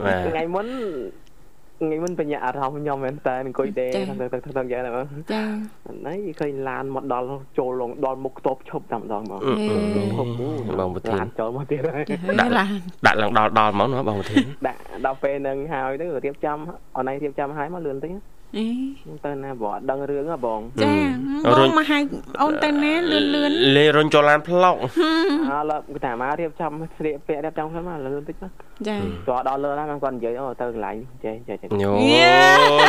[0.06, 0.66] បាទថ្ងៃមុន
[1.84, 4.00] ថ្ងៃមុនបញ្ញាអារម្មណ៍ខ្ញុំមែនតើអង្គុយដេកទៅ
[4.34, 5.42] ទៅទៅយ៉ាងណាបងចា
[5.86, 7.26] ហ្នឹងឃើញឡានមកដល់
[7.58, 9.52] ចូលលងដល់មុខខ្ទប់ឈប់តែម្ដងបងអឺ
[9.96, 10.28] អឺហុក
[10.80, 12.66] បងប្រធានឡានចូលមកទៀតហើយហើយឡា
[13.06, 16.58] ដាក់ឡើងដល់ដល់ហ្មងណាបងប្រធានដាក់ដល់ពេលហ្នឹងហើយទៅរៀបចំ
[16.96, 18.12] អនឡាញរៀបចំហើយមកលឿនតិច
[18.56, 18.66] អេ
[19.26, 20.86] ទៅណាបងអត់ដឹងរឿងហ៎បងចា
[21.46, 21.98] អឺបរុងញមកហៅ
[22.42, 24.76] អូនទៅណាលឿនលឿនលេរុញចូលឡានផ្លុក
[25.50, 28.48] អើលើគេថាមករៀបចំស្លៀកពាក់រៀបចំខ្លួនមកលឿនតិចទៅ
[28.88, 28.96] ចា
[29.28, 31.92] ចូលដល់លើហ្នឹងគាត់និយាយអូទៅកន្លែងនេះចេះចេះចេះញោ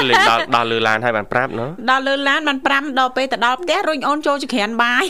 [0.09, 5.05] លេដល់ដល់លើឡានហើយបានប្រាប់ណ៎ដល់លើឡានបាន5ដល់ពេលទៅដល់ផ្ទះរុញអូនចូលចក្រានបាយ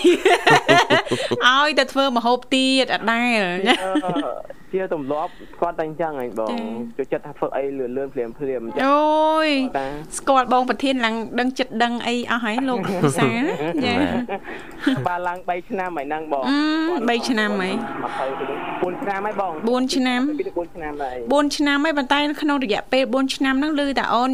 [1.47, 6.49] ឲ្យតែធ្វើមហូបទៀតអត់ដែលណាអឺជាទម្លាប់គាត់តែអញ្ចឹងហើយបង
[6.97, 9.87] ចូលចិត្តថាធ្វើអីលឿនលឿនភ្លាមភ្លាមអញ្ចឹងអូយតា
[10.17, 13.29] ស្គាល់បងប្រធានឡើងដឹងចិត្តដឹងអីអស់ហើយលោកភាសា
[13.85, 13.93] ចា
[15.07, 17.73] បានឡើង3ឆ្នាំហើយហ្នឹងបងអឺ3ឆ្នាំហើយ
[18.85, 24.31] 20 4ឆ្នាំហើយបង4ឆ្នាំពី4ឆ្នាំហើយ4ឆ្នាំហើយប៉ុន្តែក្នុងរយៈពេល4ឆ្នាំហ្នឹងឮតែអូន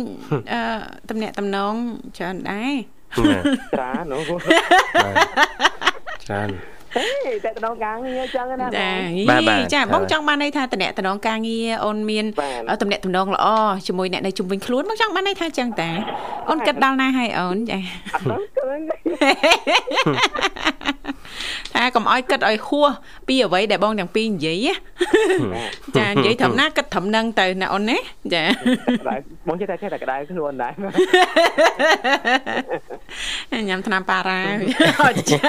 [0.53, 0.61] អឺ
[1.09, 1.73] តំណាក់តំណង
[2.17, 2.73] ច្រើនដែរ
[3.77, 4.21] ច្រើននោះ
[6.27, 6.49] ច្រើន
[6.95, 7.05] ហេ
[7.45, 8.89] តែក្នុងការងារអញ្ចឹងណាចា
[9.29, 12.25] បាទបាទចាហើយបងចង់បានន័យថាតំណាក់តំណងការងារអូនមាន
[12.69, 13.45] បាទតំណាក់តំណងល្អ
[13.87, 15.89] ជាមួយអ្នកនៅជុំវិញខ្លួនបងចង់បានន័យថាចឹងតា
[16.49, 17.79] អូនគិតដល់ណាហើយអូនចា
[18.13, 18.79] អត់ដឹងឃើញ
[21.73, 22.89] ថាកុំឲ្យគិតឲ្យហួស
[23.27, 24.67] ពីអ្វីដែលបងទាំងពីរនិយាយ
[25.55, 25.63] ណា
[25.97, 27.97] ចានិយាយត្រឹមណាគិតត្រឹមហ្នឹងទៅណាអូនណា
[28.33, 29.15] ចាក្តៅ
[29.47, 30.73] បងចេះតែចេះតែក្តៅខ្លួនដែរ
[33.69, 34.41] ញ៉ាំថ្នាំប៉ារ៉ា
[35.01, 35.41] អត់ចា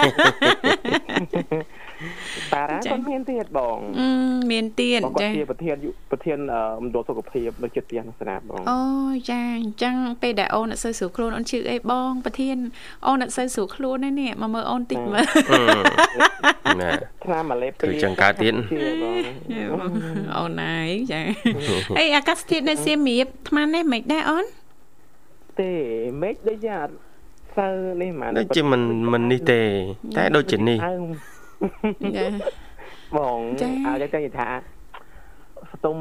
[2.55, 4.09] តារាគាត់មានទៀតបងអឺ
[4.53, 8.81] មានទៀតបងគាត់ចាជាប្រធានយុប្រធានអឺមណ្ឌលសុខភាពនៅចិត្តផ្ទះនៅស្នាបងអូ
[9.31, 12.57] ចាអញ្ចឹងពេលដែលអូនអត់សូវស្រួលខ្លួនអូនឈឺអីបងប្រធាន
[13.07, 15.27] អូនអត់សូវស្រួលខ្លួនទេនេះមកមើលអូនតិចមើល
[16.81, 16.91] ណា
[17.25, 19.91] ឆ្នាំមកលេបគឺចឹងកើតទៀតជាបង
[20.38, 21.21] អូនហើយចា
[21.99, 24.45] អីអាកាសធាតុនៅសៀមរាបអាត្មានេះមិនដែរអូន
[25.61, 25.71] ទេ
[26.23, 26.95] មេឃដូចជាអត់
[27.57, 27.69] សើ
[28.03, 29.61] នេះហ្មងដូចជាមិនមិននេះទេ
[30.17, 30.95] តែដូចជានេះអើ
[32.16, 32.27] ចា
[33.16, 34.48] បងចាអាចទៅនិយាយថា
[35.72, 35.96] ស្ទុំ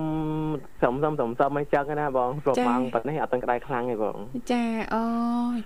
[0.81, 4.17] សំសំសំសំមិនចឹងណាបងប្រមាំងប៉ុណ្នេះអត់ទាំងក្តៅខ្លាំងទេបង
[4.51, 5.03] ចាអូ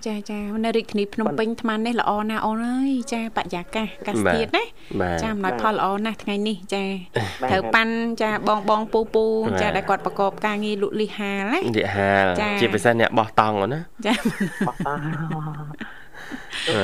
[0.06, 4.64] ចាចានៅរាជធានីភ្នំពេញអាត្មានេះល្អណាស់អូនអើយចាបរិយាកាសអាកាសធាតុណា
[5.00, 6.84] បាទចាអំណោយផលល្អណាស់ថ្ងៃនេះចា
[7.42, 14.14] បាទត្រូវប៉ាន់ចាបងបងពូពូបាទចាដែលគាត់ប្រកបការងារលក់លីហាលណានិយាយហាលចាជាពិសេសអ្នកបោះតង់ហ្នឹងណាចា
[14.68, 14.94] បោះតា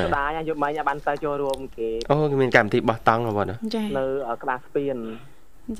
[0.06, 4.04] ស្ដាយយកមិញបានទៅចូលរួមគេអូគេមានកម្មវិធីបោះតង់ហ៎បងណាចានៅ
[4.42, 4.96] ក្បាលស្ពាន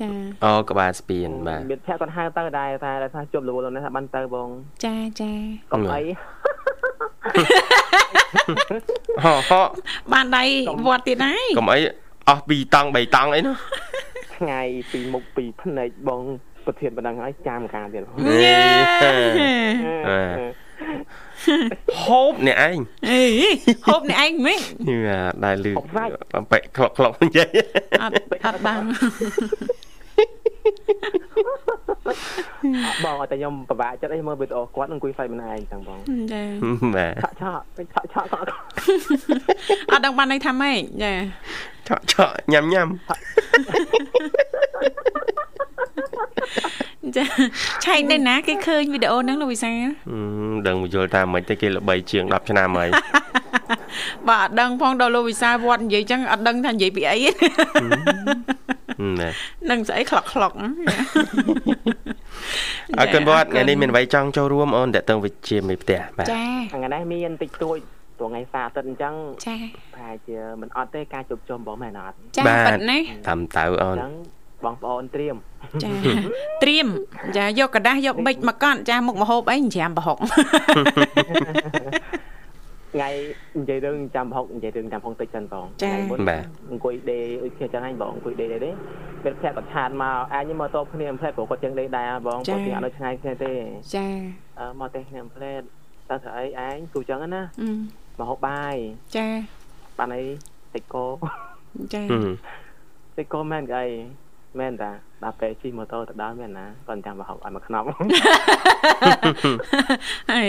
[0.01, 0.09] ចា
[0.43, 4.49] អូក្បាលស្ពានបាទមានភ័ក្រគាត់ហៅទៅដែរតែថាជប់រវល់នោះថាបានទៅបង
[4.85, 5.31] ចាចា
[5.71, 6.01] កុំអី
[9.23, 9.61] ហោហោ
[10.13, 10.43] បានដៃ
[10.87, 11.79] វត្តទៀតហើយកុំអី
[12.29, 13.53] អស់2តង់3តង់អីណា
[14.37, 14.61] ថ្ងៃ
[14.91, 16.21] ពីមុខពីភ្នែកបង
[16.65, 18.15] ប្រធានបណ្ដឹងហើយចាំការទៀតបង
[20.07, 20.19] អេ
[22.05, 22.77] ហូបអ្នកឯង
[23.09, 23.21] អេ
[23.87, 24.99] ហូបនេះឯងមិននេះ
[25.43, 25.71] ដែរលឺ
[26.51, 27.49] បែកក្លុកក្លុកនិយាយ
[28.01, 28.13] អត់
[28.45, 28.81] អត់បាន
[33.03, 35.99] បងឲ្យតែខ្ញុំពិបាកចិត្តអីមើលវីដេអូគាត់អង្គុយហ្វៃម្នាក់ឯងចឹងបង
[36.33, 36.43] ចា
[36.95, 38.49] បាទឆក់ឆក់ពេញឆក់ឆក់គាត់
[39.91, 41.11] អត់ដឹងបានន័យថាម៉េចចា
[41.87, 42.87] ឆក់ឆក់ញ៉ាំញ៉ាំ
[47.17, 47.23] ចា
[47.85, 49.87] ឆែកនៅណាគេឃើញវីដេអូហ្នឹងលោកវិសាលអឺ
[50.67, 52.89] ដឹងយល់ថាមិនទេគេល្បីជាង10ឆ្នាំហើយ
[54.29, 57.17] បាទអត់ដឹងផងដល់លោកវិសាលវត្តនិយាយចឹងអត់ដឹងថានិយាយពីអី
[59.19, 59.29] ណា
[59.69, 60.51] នឹងស្អីខ្លុកខ្លុក
[62.99, 67.77] អរគុណវត្តថ្ងៃនេះមានអ្វីចង់ចូលរួមអូនតើតើវិជាមេផ្ទះបាទចាថ្ងៃនេះមានតិចតួច
[68.17, 69.13] ព្រោះថ្ងៃសៅរ៍អាទិត្យអញ្ចឹង
[69.47, 69.57] ចា
[69.93, 74.13] ប្រហែលជាមិនអត់ទេការជប់ជុំបងមែនអត់ចាប៉ិតណាតាមទៅអូអនញ្ចឹង
[74.64, 75.36] បងប្អូនត្រៀម
[75.82, 75.90] ចា
[76.62, 76.88] ត្រៀម
[77.36, 80.18] ចាយកกระดาษយកប៊ិចមកកត់ចាមុខមហូបអីច្រាមប្រហុក
[82.94, 83.10] ថ្ងៃ
[83.58, 88.70] និយាយរឿងចាំប្រហុកនិយាយរឿងចាំប្រហុកតិចសិនបងថ្ងៃមុន បាទ អង្គុយដេដូចគ្នាចឹងហ្នឹងបងអង្គុយដេដេដេ
[89.24, 93.52] ពេលភ័ក្រគាត់ឆាតមកអញមកតបគ្នាផ្លែព្រោះគាត់ចឹងដេដែរបងគាត់ទីអត់នៅឆ្ងាយគ្នាទេ
[93.94, 94.06] ចា
[94.58, 95.62] អឺមកទេគ្នាផ្លែត
[96.10, 97.70] តើស្អីឯងគូចឹងណា អឺ
[98.18, 98.74] មកហូបបាយ
[99.16, 99.28] ចា
[99.98, 100.24] បានអី
[100.74, 101.06] តិចកោ
[101.94, 102.28] ចា ហឹម
[103.18, 103.86] តិចកោមែនគេអី
[104.59, 104.91] មែនតា
[105.23, 107.85] ដល់ពេលជិះម៉ូតូទៅដល់មែនណាគាត់ចាំប្រហុកឲ្យមកខ្នប់
[110.33, 110.47] អី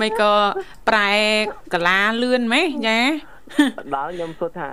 [0.00, 0.34] មិនក៏
[0.88, 1.12] ប្រែ
[1.72, 2.98] កលាលឿនម៉េចចា
[3.94, 4.68] ដល់ខ្ញុំសួរថា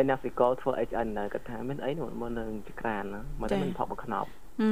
[0.00, 4.28] ឯណាស៊ីកលធ្វើ HN នៅគាត់ថាមានអីនោះមកនៅចក្រានណាមកតែមិនផុកមកខ្នប់
[4.60, 4.68] អឺ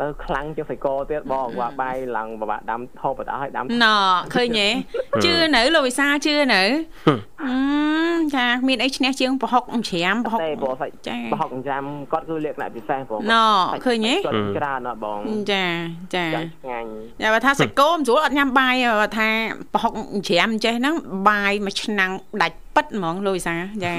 [0.00, 3.86] ទៅខ្លាំងជាងសៃកលទៀតបងគាត់បាយឡើងបបាក់ដាំហូបបដាឲ្យដាំណ
[4.34, 4.68] ឃើញទេ
[5.24, 6.62] ជឿនៅលោកវិសាលជឿនៅ
[7.44, 7.54] អឺ
[8.36, 11.82] ចាមានអីឈ្នះជាងប្រហុកច្រាមប្រហុកទេបងសាច់ចាប្រហុកចាំ
[12.12, 13.34] គាត់គឺលក្ខណៈពិសេសបងណ
[13.86, 15.18] ឃើញទេគាត់ច្រើនណាស់បង
[15.52, 15.64] ចា
[16.14, 16.88] ចាចាឆ្ងាញ់
[17.22, 19.28] យ៉ាបើថាសាច់គោមិនស្រួលអត់ញ៉ាំបាយទេបើថា
[19.74, 19.92] ប្រហុក
[20.28, 20.94] ច្រាមចេះហ្នឹង
[21.28, 23.92] បាយមួយឆ្នាំងដាច់ប៉ិតហ្មងលោកវិសាលចា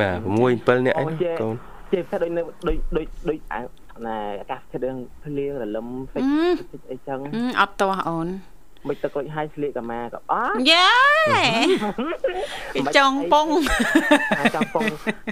[0.00, 0.18] បាទ
[0.76, 1.54] 6 7នាក់អីណាកូន
[1.92, 3.60] ជាពិសេសដូចនៅដូចដូចដូចអា
[4.06, 8.28] ណាអាកាសធាតុរឿងភ្លៀងរលឹមពេជ្រពេជ្រអីចឹងអឺអត់ទាស់អូន
[8.88, 10.90] មិនទឹករួចហើយស្លៀកកាម៉ាក៏អត់យ៉ា
[12.74, 13.48] គេចង់ពង
[14.38, 14.84] ថាចង់ពង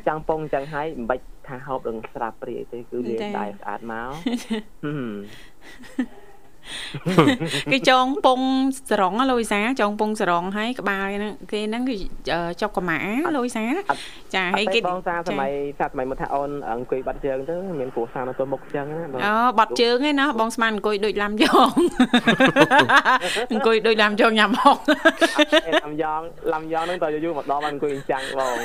[0.09, 4.11] ចង់ពងចឹងហើយមិនបាច់ថាហូបរឿងស្រាប់ព្រាយទេគឺលាងដៃស្អាតមក
[4.85, 5.12] ហឹម
[7.72, 8.40] គេចងពង
[8.90, 11.96] ស្រងលោកវិសាចងពងស្រងហើយក្បាលហ្នឹងគេហ្នឹងគឺ
[12.61, 12.98] ចុកកម៉ា
[13.35, 13.64] លោកវិសា
[14.35, 21.70] ចាហើយគេបងសាសម័យសាសម័យមកថាអូនអង្គុយបាត់ជើងទៅមានគ្រួសារនៅទល់មុខចឹងណាបងអូបាត់ជើងឯណាបងស្មានអង្គុយដូចឡាំយង
[23.52, 24.78] អង្គុយដូចឡាំយងញ៉ាំហុក
[25.85, 26.20] ឡាំយ៉ង
[26.52, 28.57] ឡាំយ៉ងហ្នឹងតើយូរមកដល់បានអង្គុយអញ្ចឹងបង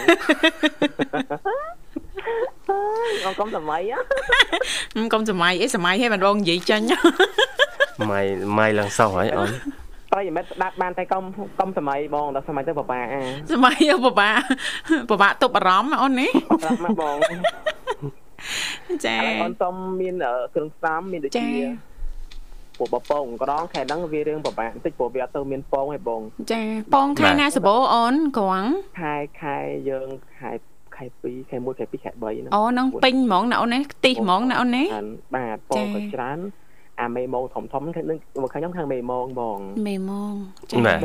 [3.25, 3.81] អងកុំសម័យ
[5.13, 6.85] កុំសម័យអីសម័យហេបានបងនិយាយចាញ់
[8.11, 8.21] ម៉ៃ
[8.57, 9.49] ម៉ៃឡើងសោះហើយអូន
[10.11, 11.23] ប្រិយមិត្តស្ដាប់បានតែកុំ
[11.59, 13.21] កុំសម័យបងដល់សម័យទៅបបាអា
[13.53, 14.39] សម័យពិបាក
[15.09, 16.31] ពិបាកទប់អារម្មណ៍អូននេះ
[16.63, 17.17] ប្រាប់មកបង
[19.05, 20.15] ចាឥឡូវអូនសុំមាន
[20.55, 21.47] គ្រឿងផ្សំមានដូចជា
[22.77, 26.21] ពួកបពងក្រងខែហ្នឹងវារឿងពិបាកបន្តិចព្រោះវាអត់ទៅមានពងទេបង
[26.53, 26.61] ចា
[26.93, 28.63] ពងខែណាសបោអូនក្រង
[29.01, 29.57] ខែខែ
[29.89, 30.51] យើងខែ
[30.95, 34.85] ខែ2ខែ1ខែ2ខែ3ហ្នឹងអូនឹងពេញហ្មងណាអូននេះខ្ទិះហ្មងណាអូននេះ
[35.35, 36.39] បាទពងក៏ច្រើន
[37.01, 40.33] អាមេម៉ងធំធំខាងនឹងមកខាងខ្ញុំខាងមេម៉ងបងមេម៉ង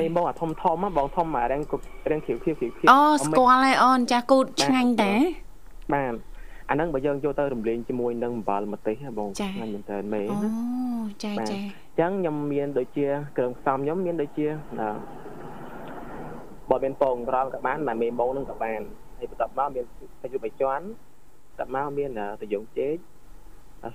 [0.00, 1.62] មេម៉ងអាធំធំបងធំអារាំង
[2.10, 5.12] រាំងខៀវខៀវខៀវអូស្គាល់ហើយអូនចាគូតឆ្ងាញ់តា
[5.92, 6.14] បាទ
[6.70, 10.38] អាហ្នឹងបើយើងយកទៅរំលែងជាមួយនឹងអំបិលម្ទេសបងឆ្ងាញ់មែនតើមេអូ
[11.24, 11.58] ចាចា
[11.96, 14.46] អញ្ចឹងខ្ញុំមានដូចជាគ្រឿងផ្សំខ្ញុំមានដូចជា
[16.70, 18.80] បើមានពងក្រមក៏បានតែមេម៉ងនឹងក៏បាន
[19.18, 19.84] ហើយបន្ទាប់មកមាន
[20.20, 20.84] សាច់រូបបាយជាន់
[21.48, 22.10] បន្ទាប់មកមាន
[22.42, 22.96] តយងចេក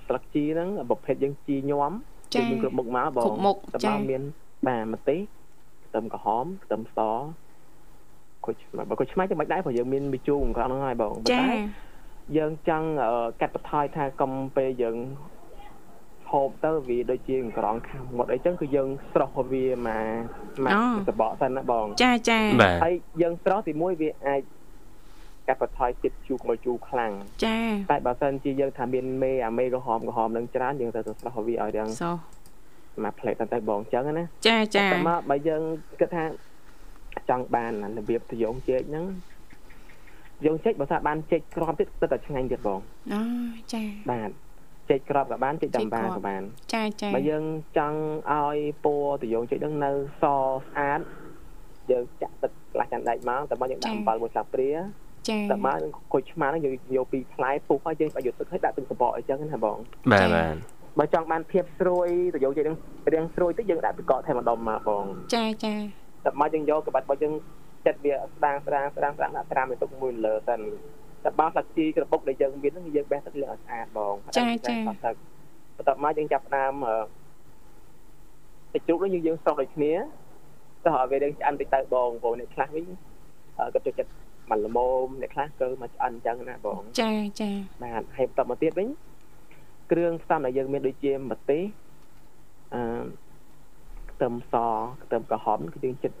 [0.06, 1.92] ស្លឹកជីហ្នឹងប្រភេទយើងជីញោម
[2.34, 4.22] ចាមានគ្រប់មុខមកបងគ្រប់មុខបន្ទាប់ចាមកមាន
[4.66, 5.20] បាទម្ទេស
[5.86, 6.98] ខ្ទឹមក្រហមខ្ទឹមស
[8.44, 11.44] គុយឆ្មាបើគុយឆ្មាចាំមិនដែរព្រោះយើងមានមីជូរក្នុងហ្នឹងហើយបងចា
[12.36, 12.88] យើងចង់
[13.40, 14.96] កាត់បន្ថយថាកុំពេលយើង
[16.30, 24.42] ហូបទៅវាដូចជាក្រងខាំមុតអីចឹងគឺយើងស្រោះវាមកមកសបកសិនណាបងចាចាបាទហើយយើងស្រោះទីមួយវាអាច
[25.48, 27.12] កាត់បន្ថយជាតិជូរមកជូរខ្លាំង
[27.44, 27.58] ចា
[27.90, 32.16] តែបើសិនជាយើងថាមានមេអាមេក្រហមក្រហមនឹងច្រើនយើងត្រូវទៅស្រោះវាឲ្យរាងសោះ
[33.04, 35.62] មួយផ្លេតទៅតែបងចឹងណាចាចាតែមកបើយើង
[36.00, 36.24] គិតថា
[37.28, 39.04] ចង់បានរបៀបទៅយងជែកហ្នឹង
[40.46, 42.80] យងជែកបើថាបានជែកក្របទៀតទឹកតែឆ្ងាញ់ទៀតបង
[43.12, 43.22] អូ
[43.72, 44.30] ចាបាទ
[44.88, 46.42] ជែកក្របក៏បានជែកដំបាក៏បាន
[46.74, 47.44] ចាចាបើយើង
[47.78, 47.98] ចង់
[48.32, 49.90] ឲ្យពណ៌ទៅយងជែកហ្នឹងនៅ
[50.22, 50.24] ស
[50.60, 51.00] ស្អាត
[51.90, 55.07] យើងចាក់ទឹកក្លាស់ចាន់ដែកមកតែមកយើងដាក់អំបិលមួយស្លាបព្រាចា
[55.52, 59.76] តែមកនឹងគុយឆ្មាហ្នឹងយើងយកពីផ្លែពុះហើយយើងបើយកទឹកឲ្យដាក់ទឹកសបកអញ្ចឹងណាបង
[60.12, 60.54] បាទបាទ
[60.98, 62.76] បើចង់បានភាពស្រួយទៅយកជែកហ្នឹង
[63.12, 65.74] រៀងស្រួយទៅយើងដាក់ទឹកកកថែមម្ដុំមកបងចាចា
[66.24, 67.34] តែមកយើងយកក្បាច់របស់យើង
[67.86, 70.60] ចិត្តវាស្ដាងស្ដាងស្ដាងស្ដាងដាក់ត្រាំនៅទុកមួយលើសិន
[71.24, 75.14] តែបើស្លឹកជីក្របុកដែលយើងមានហ្នឹងយើងបេះទឹកលាងឲ្យស្អាតបងទឹក
[75.76, 76.72] បន្ទាប់មកយើងចាប់ផ្ដើម
[78.74, 79.92] តិចជ្រូកនេះយើងស្រោបដូចគ្នា
[80.84, 82.84] ទៅឲ្យវារឿងឆ្អិនតិចទៅបងបងអ្នកខ្លះវិញ
[83.74, 84.10] គាត់ចូលចិត្ត
[84.50, 87.50] មិនល្មមអ្នកខ្លះគឺមកឆ្អិនអញ្ចឹងណាបងចាចា
[87.82, 88.88] បាទហើយបន្តមកទៀតវិញ
[89.90, 91.62] គ្រឿងផ្សំដែលយើងមានដូចជាម្ទេស
[92.74, 92.82] អឺ
[94.10, 94.54] ខ្ទឹមស
[95.02, 96.18] ខ្ទឹមក្រហមគឺយើងចិត្ត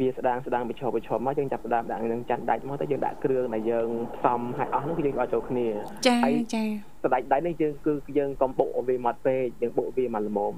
[0.00, 5.66] វាស្ដាងស្ដាងបិឈរបិឈរមកយើងចាប់ផ្ដើមដាក់នឹងចាន់ដាច់មកទៅយើងដាក់គ្រឿងដែលយើងផ្សំឲ្យអស់ហ្នឹងគឺយើងឲ្យចូលគ្នា
[6.08, 6.20] ចា
[6.54, 6.64] ចា
[7.04, 10.56] ស្ដាច់ដៃនេះយើងគឺយើងកុំបុកវាមកពេកយើងបុកវាមកល្មម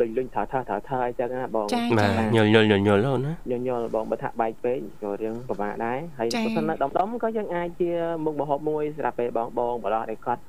[0.00, 1.66] លុញលុញថាថាថាថាអញ្ចឹងណាបង
[1.98, 7.90] បាទញុលញុលញុលញុលហ្នឹងណាញញល់បងបើថាបែកពេកក៏រឿងពិបាកដែរហើយបើសិននៅដំដំក៏យើងអាចជា
[8.24, 10.42] មុខម្ហូបមួយសម្រាប់ពេលបងបងបលោះដែលគាត់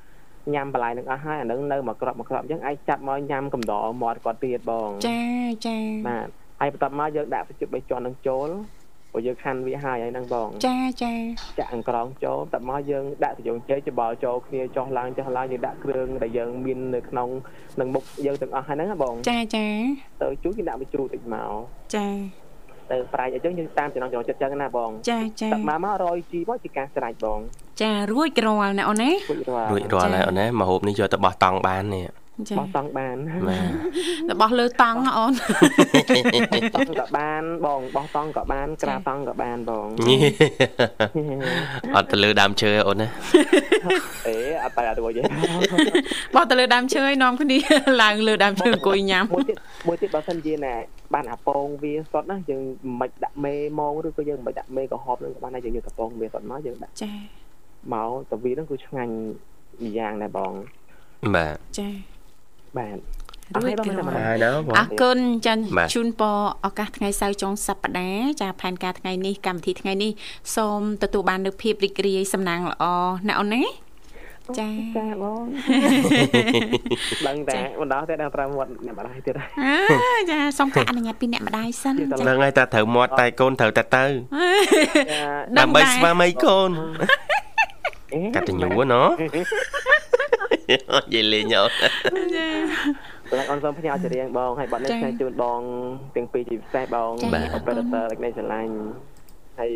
[0.54, 5.22] ញ៉ាំបន្លែនឹងអស់ហើយអានឹងនៅមកក្របមកក្របយើងអាចចាប់មកញ៉ាំកំដរមាត់គាត់ទៀតបងចា
[5.66, 6.28] ចាបាទ
[6.60, 8.50] ហើយបន្ទាប់មកយើងដាក់សាច់បីជាន់នឹងចូល
[9.14, 11.14] ព្រោះយើងខាន់វាហើយហើយហ្នឹងបងចាចា
[11.60, 17.30] ចាក់អង្ក្រងចូលបន្ទាប់មកយើងដាក់ត្រយងចេកច្បល់ចូលគ្នាចុះឡើងចុះឡើងយើងដាក់គ្រឿងដែលយើងមាននៅក្នុង
[17.80, 19.68] នឹងមុខយើងទាំងអស់ហើយហ្នឹងណាបងចាចា
[20.22, 21.52] ទៅជួយគេដាក់មួយជ្រូកតិចមក
[21.96, 22.08] ចា
[22.92, 27.40] ទៅប្រៃអញ្ចឹងយើងតាមចំណងចំណងចិត្តអញ្ចឹងណាបងចាចាទឹកមកម្ករយជីមកជាការស្រេចបង
[27.82, 32.19] ចារួចរាល់ណាអូនណារួចរាល់រួចរាល់ហើយអូនណាមកហូបនេះយកទៅបោះតង់បាននេះចា
[32.60, 33.18] បោះតង់បាន
[33.50, 35.32] បាទរបស់លើតង់អូន
[36.76, 39.88] តង់ក៏បានបងបោះតង់ក៏បានក្រាតង់ក៏បានបង
[41.96, 43.08] អត់ទៅលើដើមឈើអូនណា
[44.28, 45.22] អេអត់ទៅអត់រួចទេ
[46.36, 47.58] បោះទៅលើដើមឈើឲ្យនាំគ្នា
[48.04, 50.74] ឡើងលើដើមឈើអង្គុយញ៉ាំមួយទៀតមួយទៀតបើសិនជាណែ
[51.14, 52.64] បានអាពងវាសុតណាយើង
[53.00, 57.14] មិនដាក់មេមងឬក៏យើងមិនដាក់មេកំហប់នឹងក៏បានដែរយើងយកតពងវាសុតមកយើងដាក់ចា
[57.94, 59.14] មកតវាហ្នឹងគឺឆ្ងាញ់
[59.84, 60.54] ម្យ៉ាងដែរបង
[61.36, 61.90] បាទចា
[62.78, 62.98] បាទ
[63.56, 70.12] រួចអស់ហើយបងរាល់ហើយណាបងអរគុណចាបាទជូនពរឱកាសថ្ងៃសៅរ៍ចុងសប្តាហ៍ចាផែនការថ្ងៃនេះកម្មវិធីថ្ងៃនេះ
[70.56, 72.86] សូមទទួលបាននូវភាពរីករាយសំណាងល្អ
[73.28, 73.64] ណាអូនណា
[74.60, 75.44] ចាចាបង
[77.28, 84.06] ដឹងតែបណ្ដោះតែដល់5មាត់អ្នកម្ដាយទៀតហើយអើចាសូមការអនុញ្ញាតពីអ្នកម្ដាយសិនជាតចាហ្នឹងហើយតែត្រូវមាត់តែកូនត្រូវតែទៅ
[85.12, 85.24] ចា
[85.58, 86.70] ដឹងដើម្បីដែរស្វាមីកូន
[88.14, 89.08] អេកតញ្ញូណោះ
[90.70, 90.76] និ
[91.14, 91.70] យាយលេងអូន
[93.32, 95.60] បងអូនសូមផ្ញើចម្រៀងបងហើយបាត់នេះខ្ញុំជូនបង
[96.16, 97.12] ទាំងពីរជាពិសេសបង
[97.58, 98.74] operator លេខនៃឆ្លាញ់
[99.60, 99.72] ហើយ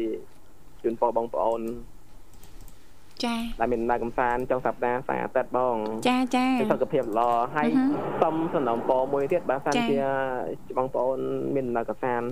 [0.84, 1.62] ជូនពរបងប្អូន
[3.26, 5.76] ចាដែលមានដំណើរកំសាន្តចុងសប្តាហ៍ស្អែកអាទិត្យបង
[6.10, 7.70] ចាចាសុខភាពល្អហើយ
[8.22, 11.20] សុំសំណូមពរមួយទៀតបើសិនចា៎ជាបងប្អូន
[11.56, 12.28] មានដំណើរកំសាន្ត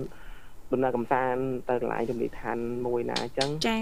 [0.72, 3.78] ដំណើរកំសាន្តទៅកន្លែងជំនិឋានមួយណាអញ្ចឹងចា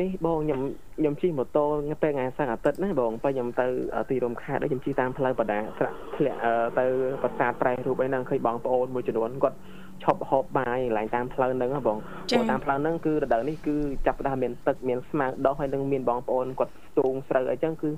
[0.00, 0.60] នេះបងខ្ញុំ
[0.98, 1.64] ខ្ញុំជិះម៉ូតូ
[2.02, 3.66] ពេលថ្ងៃសៅរ៍អាទិត្យណាបងពេលខ្ញុំទៅ
[4.10, 6.84] ទីរួមខេត្តដូចខ្ញុំជិះតាមផ្លូវបដាស្រាក់ធ្លាក់អឺទៅ
[7.22, 9.56] ប្រាសាទប្រៃរូបអីហ្នឹងឃើញបងប្អូនមួយចំនួនគាត់
[10.04, 13.76] ឈប់ហូបបាយកន្លែងតាមផ្លូវហ្នឹងហ៎បងព្រោះតាមផ្លូវហ្នឹងគឺរដូវនេះគឺ
[14.06, 17.90] ចាប់ផ្ដើមមានទឹកមានស្មៅដុះហើយនឹងមានបងប្អូនគាត់ស្ទូងស្រូវអីចឹងគឺ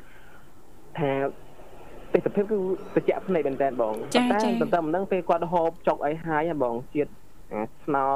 [0.98, 1.11] ថា
[2.14, 2.59] ទេសភាពគឺ
[2.94, 7.11] ត្រជាក់ភ្នែកមែនតើបងតែទន្ទឹមហ្នឹងពេលគាត់ហូបចុកអីហើយហ៎បងជាតិ
[7.52, 8.06] អាស្នោ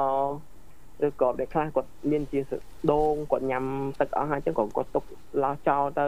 [1.07, 2.39] ឬក៏អ្នកខ្លះគាត់មានជា
[2.91, 3.65] ដូងគាត់ញ៉ាំ
[3.99, 5.03] ទឹកអស់ហើយអញ្ចឹងក៏គាត់ទុក
[5.43, 6.07] ឡោះចោលទៅ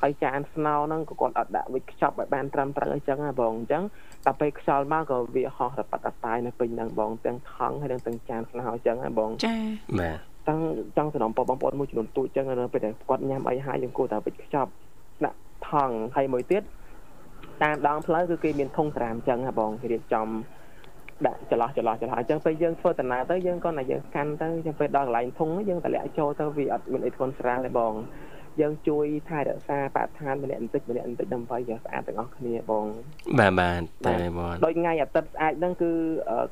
[0.00, 3.84] ហើយចានស្នោហ្នឹងក៏គាត់អត់ដាក់វិចខ្ចប់ឲ្យបានត្រឹមត្រូវអញ្ចឹងណាបងអញ្ចឹង
[4.24, 9.56] តែពេលខ្យល់មកក៏វាហោះរប៉ាត់អតាយនៅពេញហ្នឹងបងទាំងថង់ហើយទាំងចានស្នោអញ្ចឹងណាបងចា
[10.00, 10.60] បាទតាំង
[10.96, 14.70] ចង់សំណពបងប្អូនមួយចំនួនទូចអញ្ចឹងនៅពេលដែលគាត់ញ៉ាំអីហើយយើងគួរតែវិចខ្ចប់
[15.24, 15.38] ដាក់
[15.70, 16.62] ថង់ហើយមួយទៀត
[17.62, 20.26] តាមដងផ្លូវគឺគេមានធុងស្រាមអញ្ចឹងណាបងគេរៀបចំ
[21.26, 27.94] ដាក់ចន្លោះចន្លោះចន្លោះអញ្ចឹងពេលយើងធ្វើដំណើរទៅយើងក៏តែយើងកាន់ទៅអញ្ចឹងពេលដល់កន្លែងធុងយើងតម្លាក់ចូលទៅវាអត់មានអីធ្ងន់ស្រាលទេបង
[28.60, 32.86] យើងជួយថែរក្សាបរិស្ថានម្នាក់បន្តិចម្នាក់បន្តិចដើម្បីឲ្យស្អាតទាំងអស់គ្នាបង
[33.38, 35.90] បាទបាទតែបងដូចថ្ងៃអាទិត្យស្អាតហ្នឹងគឺ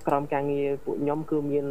[0.09, 1.67] ក្រុមការងារពួកខ្ញុំគឺមាន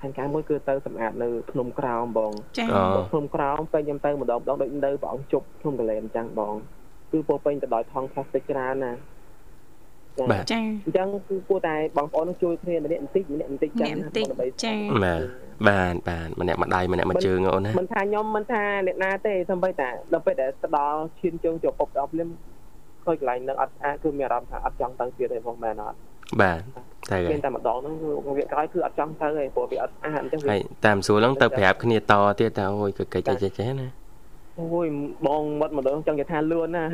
[0.00, 6.54] ផែនការមួយគឺទៅសម្អាតនៅភ្នំក្រោមបងចាអូភ្នំក្រោមពេលខ្ញុំទៅម្ដងម្ដងដូចនៅព្រះអង្គជប់ភ្នំកលែនអញ្ចឹងបង
[7.12, 8.92] គឺពោពេញទៅដោយថង់ផ្លាស្ទិកច្រើនណា
[10.32, 15.22] បាទចាអញ្ចឹងគឺគួរតែបងប្អូននឹងជួយគ្នាម្នាក់បន្តិចម្នាក់បន្តិចចឹងម្នាក់បន្តិចចាបាទ
[15.68, 22.28] បាទបាទម្នាក់ម្ដាយម្នាក់មួយជើងអូនណាមិនថាខ្ញុំមិនថាអ្នកណាទេសំបីតាដល់ពេលដែលទៅដល់ឈានជើងជាប់ពុកដល់ភ្លាម
[23.04, 25.96] ឃើញកន្លែងហ្នឹងអត់ស្អាតគឺមានអារម្មណ៍ថាអត់ចង់ទៅទៀតទេផងមែនអត់
[26.40, 26.60] បាទ
[27.10, 33.88] ទៅហើមាយនតែម្ដងហ្នឹងគឺវាក្រោយគឺអត់ចង់ទៅទេព្រោះវាអត់ស្អាតអញ្ចឹងវាហើយតាមសួរហ្នឹងទៅប្រាប់គ្នាតទៀតថាអូយគឺកិច្ចចេះចេះណា
[34.58, 34.86] អូយ
[35.26, 36.84] បងមាត់ម្ដងចង់និយាយថាលឿនណា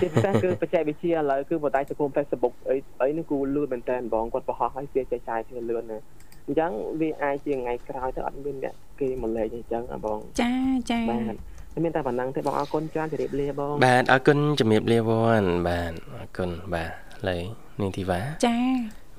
[0.00, 5.98] ជាពិសេសគឺបច្ចេកវិទ្យាឥឡូវគឺបណ្ដាញសង្គម Facebook អីអីហ្នឹងគឺលឿនមែនតើបងគាត់បង្ហោះឲ្យវាចែកចាយគ្នាលឿនណា
[6.46, 10.52] អញ្ចឹងវាអាចជាថ្ងៃក្រោយទៅអត់មានអ្នកគេមកលេងអញ្ចឹងបងចា
[10.90, 16.90] ចាបាទមានតែប៉ុណ្ណឹងទេបងអរគុណច្រើនជម្រាបលាបងបាទអរគុណជំរាបលាវ៉ាន់បាទអរគុណបាទ
[17.28, 17.42] ឡើយ
[17.80, 18.56] នាងធីវ៉ាចា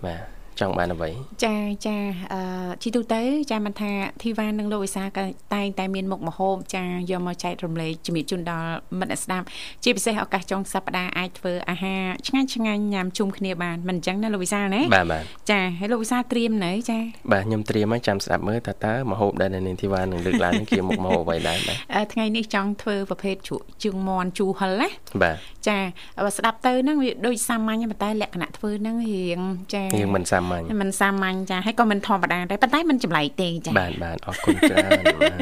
[0.05, 1.09] បាទ ចង់បានអ្វី
[1.45, 1.97] ចាចា
[2.33, 2.41] អឺ
[2.83, 3.21] ជីទូទៅ
[3.51, 3.91] ចាមិនថា
[4.21, 5.23] ធីវ៉ានិងលោកវិសាក៏
[5.53, 9.45] តែងតែមានមុខម្ហូបចាយកមកចែករំលែកជំរាបជូនដល់មិត្តអ្នកស្ដាប់
[9.83, 16.99] ជាពិសេសឱកាសចុងសប្ដាហ៍អាចធ្វើអាហារឆ្ងាញ់ឆ្ងាញ់ញ៉ាំជុំគ្នាបានមិនអញ្ចឹងណាលោកវិសាណាបាទបាទចាហើយលោកវិសាត្រៀមនៅចា
[17.31, 24.89] បាទខ្ញុំត្រៀមហើយចាំស្ដាប់មើលថាតើមហូបដែលនាងធីវ៉ានឹងលើកឡើងនឹងជាមុខមហូបអ្វីដែរបាទអឺថ្ងៃនេះចង់ធ្វើប្រភេទជ្រក់ជើងមន់ជូរហិលណា
[25.23, 25.37] បាទ
[25.67, 25.77] ចា
[26.25, 29.39] បើស្ដាប់ទៅហ្នឹងវាដូចសាមញ្ញប៉ុន្តែលក្ខណៈធ្វើហ្នឹងរៀង
[29.73, 35.39] ចាយើងមិនសាមញ្ញមិនសាមញ្ញចាហើយក៏មិនធម្មតាដែរប៉ុន្តែមិនចម្លែកទេចាបាទបាទអរគុណច្រើនបាទ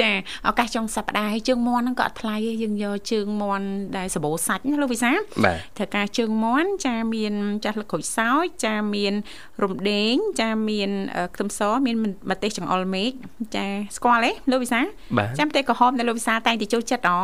[0.00, 0.10] ចា
[0.48, 5.10] ឱកាសចុងសប្តាហ៍ហើយជើងមន់ហ្នឹងក៏អត់ថ្លៃទេយើងយកជើងមន់ដែលសបោសាច់ណាលោកវិសា
[5.44, 7.32] បាទធ្វើការជើងមន់ចាមាន
[7.64, 9.14] ចាស់លឹកក្រូចសើចចាមាន
[9.62, 11.96] រំដេងចាមានអឺខ្ទឹមសមាន
[12.30, 13.10] ម្ទេសចង្អុលមេឃ
[13.56, 14.80] ចាស្គាល់ទេលោកវិសា
[15.18, 17.18] បាទចាំម្ទេសក្រហមដែលលោកវិសាតែងតែចូលចិត្តអ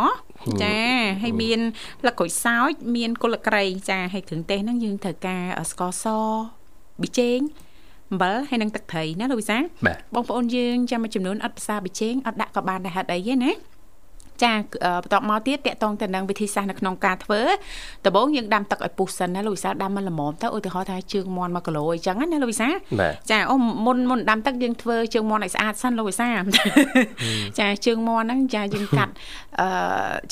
[0.63, 0.77] ចា
[1.23, 1.61] ហើយមាន
[2.07, 6.05] លឹកក្រូចសើចមានគល់លក្រីចាហើយគ្រឿងទេសហ្នឹងយើងត្រូវការស្ករស
[7.03, 7.39] ប៊ីចេង
[8.11, 13.51] អំបិលហើយនិងទឹកត្រីណាលោកវិសាបាទបងប្អូនយើងចាំមួយចំនួនអត់ភាសាប៊ីចេងអត់ដាក់ក៏បានដែរហេតុអីទេណា
[14.43, 14.53] ចា
[14.85, 17.41] អឺបន្តមកទៀតតកតងទៅនឹងវិធីសាស្ត្រនៅក្នុងការធ្វើ
[18.07, 22.69] ដំបូងយើងដាំទឹកឲ្យពុះសិនណាលោកវិសាដាំមកល្មមទៅឧទាហរណ៍ថាជើងមន់1គីឡូអញ្ចឹងណាលោកវិសា
[23.01, 23.57] បាទចាអូ
[23.87, 26.29] មុនមុនដាំទឹកយើងធ្វើជើងមន់ឲ្យស្អាតសិនលោកវិសា
[27.59, 29.13] ចាជើងមន់ហ្នឹងចាយើងកាត់
[29.61, 29.69] អឺ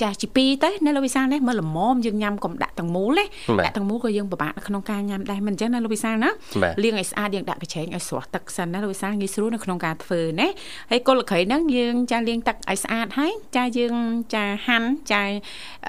[0.03, 3.25] ចាជាពីរទៅណាលោកវិសាណាមើលល្មមយើងញ៉ាំកុំដាក់ទាំងមូលណា
[3.65, 6.29] ដាក់ទាំងមូលក៏យើងពិបាកនៅក្នុងការញ៉ាំដែរមិនអញ្ចឹងណាលោកវិសាណា
[6.63, 10.49] បាទលាងឲ្យស្អាតយើងដាក់កញ្ឆេងឲ្យស្រស់ទឹកសិនណាលោកវិសាងាយស្រួលនៅក្នុងការធ្វើណា
[10.91, 13.93] ហើយគល់ល្ខៃហ្នឹងយើងចាលាងទឹកឲ្យស្អាតហើយចាយើង
[14.34, 15.22] ចាហាន់ចា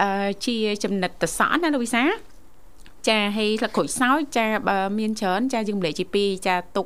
[0.02, 2.04] អឺជាចំណិតតសក់ណាលោកវិសា
[3.08, 6.86] ចាហើយស្លឹកក្រូចសើចចាបើមានច្រើនចាយើងម្លែកជាពីរចាទុក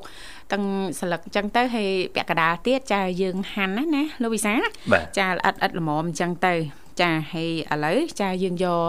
[0.52, 0.64] ទាំង
[1.00, 4.54] ស្លឹកអញ្ចឹងទៅហើយពាក់កណ្ដាលទៀតចាយើងហាន់ណាណាលោកវិសា
[4.92, 6.54] បាទចាល្អិតល្អិតល្មមអញ្ចឹងទៅ
[7.02, 8.82] ចាហើយឥឡូវចាយើងយក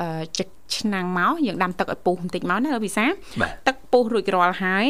[0.00, 3.04] អឺចិត្តឆ្នាំងមកយើងដាំទឹកឲ្យពុះបន្តិចមកណាលោកវិសា
[3.42, 4.86] បាទទឹកពុះរួចរាល់ហើយ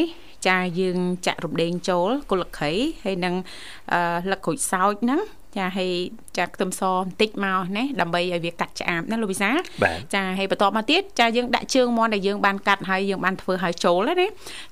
[0.47, 2.71] ចាយើងចាក់រំដេងចូលគល់លក្ខី
[3.03, 3.35] ហើយនឹង
[3.93, 5.19] អឺលឹកក្រូចសើចហ្នឹង
[5.57, 5.91] ចាហើយ
[6.37, 9.49] ចាខ្ទឹមសបន្តិចមកណាដើម្បីឲ្យវាកាត់ឆ្អាបណាលោកវិសា
[9.83, 14.27] បាទចាហើយបន្តមកទៀតចាយើងដាក់ជើងមន់ដែលយើងបានកាត់ហើយយើងបានធ្វើឲ្យចូលហើយណា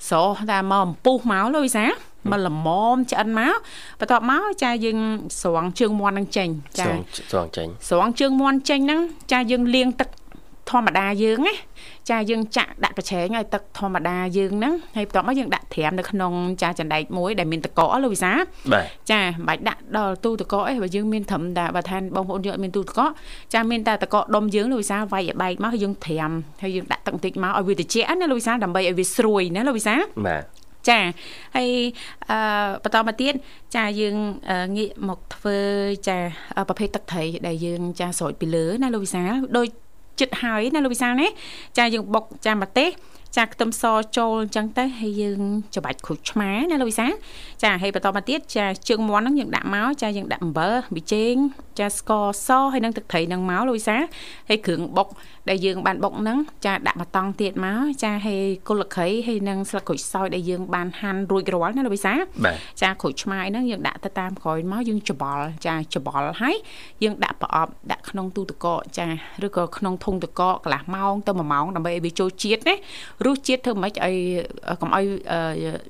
[0.09, 1.85] ស្រោះតែមកអំពុះមកលោកវិសា
[2.31, 3.55] មកល្មមឆ្អិនមក
[3.99, 4.99] បន្ទាប់មកចាយើង
[5.41, 6.95] ស្រង់ជើងមន់នឹងចេញចចាង
[7.33, 10.09] ចងចេញស្រង់ជើងមន់ចេញហ្នឹងចាយើងលាងទឹក
[10.69, 11.53] ធម្មតាយើងណា
[12.09, 18.31] ចាយើងចាក់ដាក់កញ្ឆេងឲ្យទឹកធម្មតាយើងហ្នឹងហើយបន្ទាប់មកយើងដាក់ត្រាំនៅក្នុងចាចណ្ដែកមួយដែលមានតកកលោកវិសា
[18.73, 23.09] បាទចាមិនបាច់ដាក់ដល់ទូទឹកកកអីបើយើងមានត្រឹមតែបើថាបងប្អូនយើងអត់មានទូទឹកកក
[23.53, 29.95] ចាមានតែទឹកកកដុំយើងលោកវិសាវាយឲ្យបែកមកហើយយើងត្រាំហើយយើងដាក់ទឹកបន្តិចមកឲ្យវាត្រជាក់ណាលោកវិសាដើម្បីឲ្យវាស្រួយណាលោកវិសា
[30.27, 30.43] បាទ
[30.89, 30.99] ចា
[31.55, 31.69] ហើយ
[32.29, 32.37] អឺ
[32.83, 33.33] បន្តមកទៀត
[33.75, 34.15] ចាយើង
[34.49, 35.57] អឺងាកមកធ្វើ
[36.07, 36.17] ចា
[36.69, 39.23] ប្រភេទទឹកត្រីដែលយើងចាស្រោចពីលើណាលោកវិសា
[39.57, 39.67] ដូច
[40.19, 41.27] ចិត្តហើយណាលោកវិសាណា
[41.77, 42.89] ចាយើងបុកចាម្ទេស
[43.37, 43.83] ចាខ្ទឹមស
[44.17, 45.41] ចូលអញ្ចឹងទៅហើយយើង
[45.73, 47.07] ច្របាច់គ្រូចឆ្មាណាលោកវិសា
[47.63, 51.33] ចាហើយបន្តមកទៀតចាជើងមាន់ហ្នឹងយើងដាក់មកចាយើងដាក់អំបិលប៊ីចេង
[51.79, 53.97] ចាស្ករសហើយនឹងទឹកត្រីហ្នឹងមកលោកវិសា
[54.49, 55.07] ហើយគ្រឿងបុក
[55.49, 62.13] ដែលយើងបានបុកហ្នឹងចាដាក់មកតង់ទៀតមកចាហើយគល់លក្ខីហើយនឹងស្លឹកក្រូចសើចដែលយើងបានហាន់រួចរាល់ណាលោកវិសា
[62.45, 66.55] បាទចាក្រូចឆ្មាយហ្នឹងយើងដាក់ទៅតាមក្រោយមកយើងច្បល់ចាច្បល់ហើយ
[67.03, 69.07] យើងដាក់ប្រអប់ដាក់ក្នុងទូទឹកកកចា
[69.45, 72.75] ឬក៏ក្នុងធុងទឹកកកកន្លះម៉ោងទៅ1ម៉ោងដើម្បីឲ្យវាចូលជាតិណា
[73.25, 74.15] រសជាតិធ្វើម៉េចឲ្យ
[74.81, 75.39] កុំឲ្យអឺ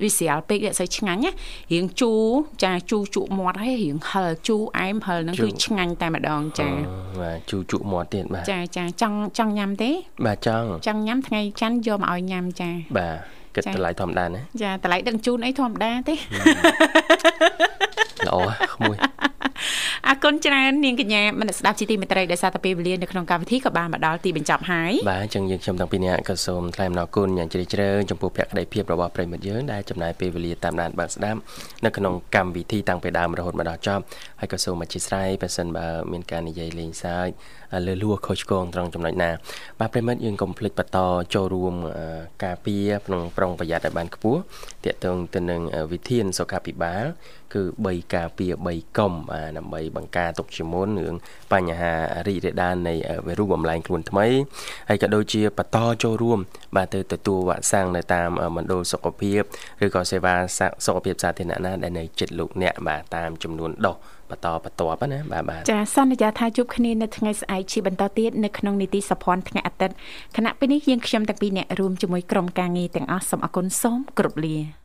[0.02, 1.30] វាស្រាលពេកវាអត់សូវឆ្ងាញ់ណា
[1.72, 2.24] រៀងជូរ
[2.64, 6.68] ចាជូរជក់មាត់ហើយរៀងហិលជូរអែមហិលហ្នឹងគឺឆ្ងាញ់តែម្ដងចា
[7.20, 9.90] បាទជូជក់មាត់ទៀតបាទចាចាចង់ចង់ញ៉ាំទេ
[10.26, 13.16] បាទចង់ចង់ញ៉ាំថ្ងៃច័ន្ទយកមកឲ្យញ៉ាំចាបាទ
[13.54, 16.14] គិតចា៎តម្លៃធម្មតាណាចាតម្លៃដឹងជូនអីធម្មតាទេ
[18.26, 18.36] ល្អ
[18.74, 18.96] ក្មួយ
[20.08, 31.38] អរគុណច្រើននាងកញ្ញាមនស្ដាប់ជីទីមេត្រីដែលសារតែពេលវេលានៅក្នុងកម្មវិធីក៏បានមកដល់ទីបញ្ចប់ហើយបាទអញ្ចឹងយើងខ្ញុំទាំងពីរនាក់ក៏សូមថ្លែងអំណរគុណយ៉ាងជ្រាលជ្រៅចំពោះភក្ដីភាពរបស់ប្រិមិត្តយើងដែលចំណាយពេលវេលាតាមដានបើកស្ដាប់
[31.84, 34.02] នៅក្នុងកម្មវិធីតាំងពីដើមរហូតមកដល់ចប់
[34.40, 37.28] ហើយក៏សូមអធិស្ឋានបើសិនបើមានការនិយាយលេងសើច
[37.86, 39.30] លើលួខុសឆ្គងត្រង់ចំណុចណា
[39.80, 40.98] បាទប្រិមិត្តយើងកុំភ្លេចបន្ត
[41.34, 42.06] ចូលរួមអឺ
[42.44, 44.40] ការពារក្នុងប្រុងប្រយ័ត្នឲ្យបានខ្ពស់
[44.84, 47.04] ទាក់ទងទៅនឹងអឺវិធានសុខាភិបាល
[47.54, 51.14] គឺ3ការពារ3កុំបាទដើម្បីបង្ការទុកជាមុនរឿង
[51.52, 51.92] បញ្ហា
[52.28, 52.94] រីករាលដាលនៃ
[53.26, 54.26] វីរុសបំលែងខ្លួនថ្មី
[54.88, 56.38] ហើយក៏ដូចជាបន្តចូលរួម
[56.76, 59.40] បាទទៅទទួលវ៉ាក់សាំងនៅតាមមណ្ឌលសុខភាព
[59.84, 60.34] ឬក៏សេវា
[60.86, 63.96] សុខភាពសាធារណៈណាដែលនៅជិតលោកអ្នកបាទតាមចំនួនដុស
[64.30, 69.94] បន្តបន្ទាប់ណាបាទបាទចាសន្យាថាជួបគ្នានៅថ្ងៃស្អែកជាបន្តទៀតនៅក្នុងនីតិសភ័ណ្ឌថ្ងៃអាទិត្យ
[70.36, 74.83] គណៈពេលនេះយើងខ្ញុំទាំងពីរអ្នករួមជាមួយក្រុមការងារទាំងអស់សូមអគុណសូមគោរពលា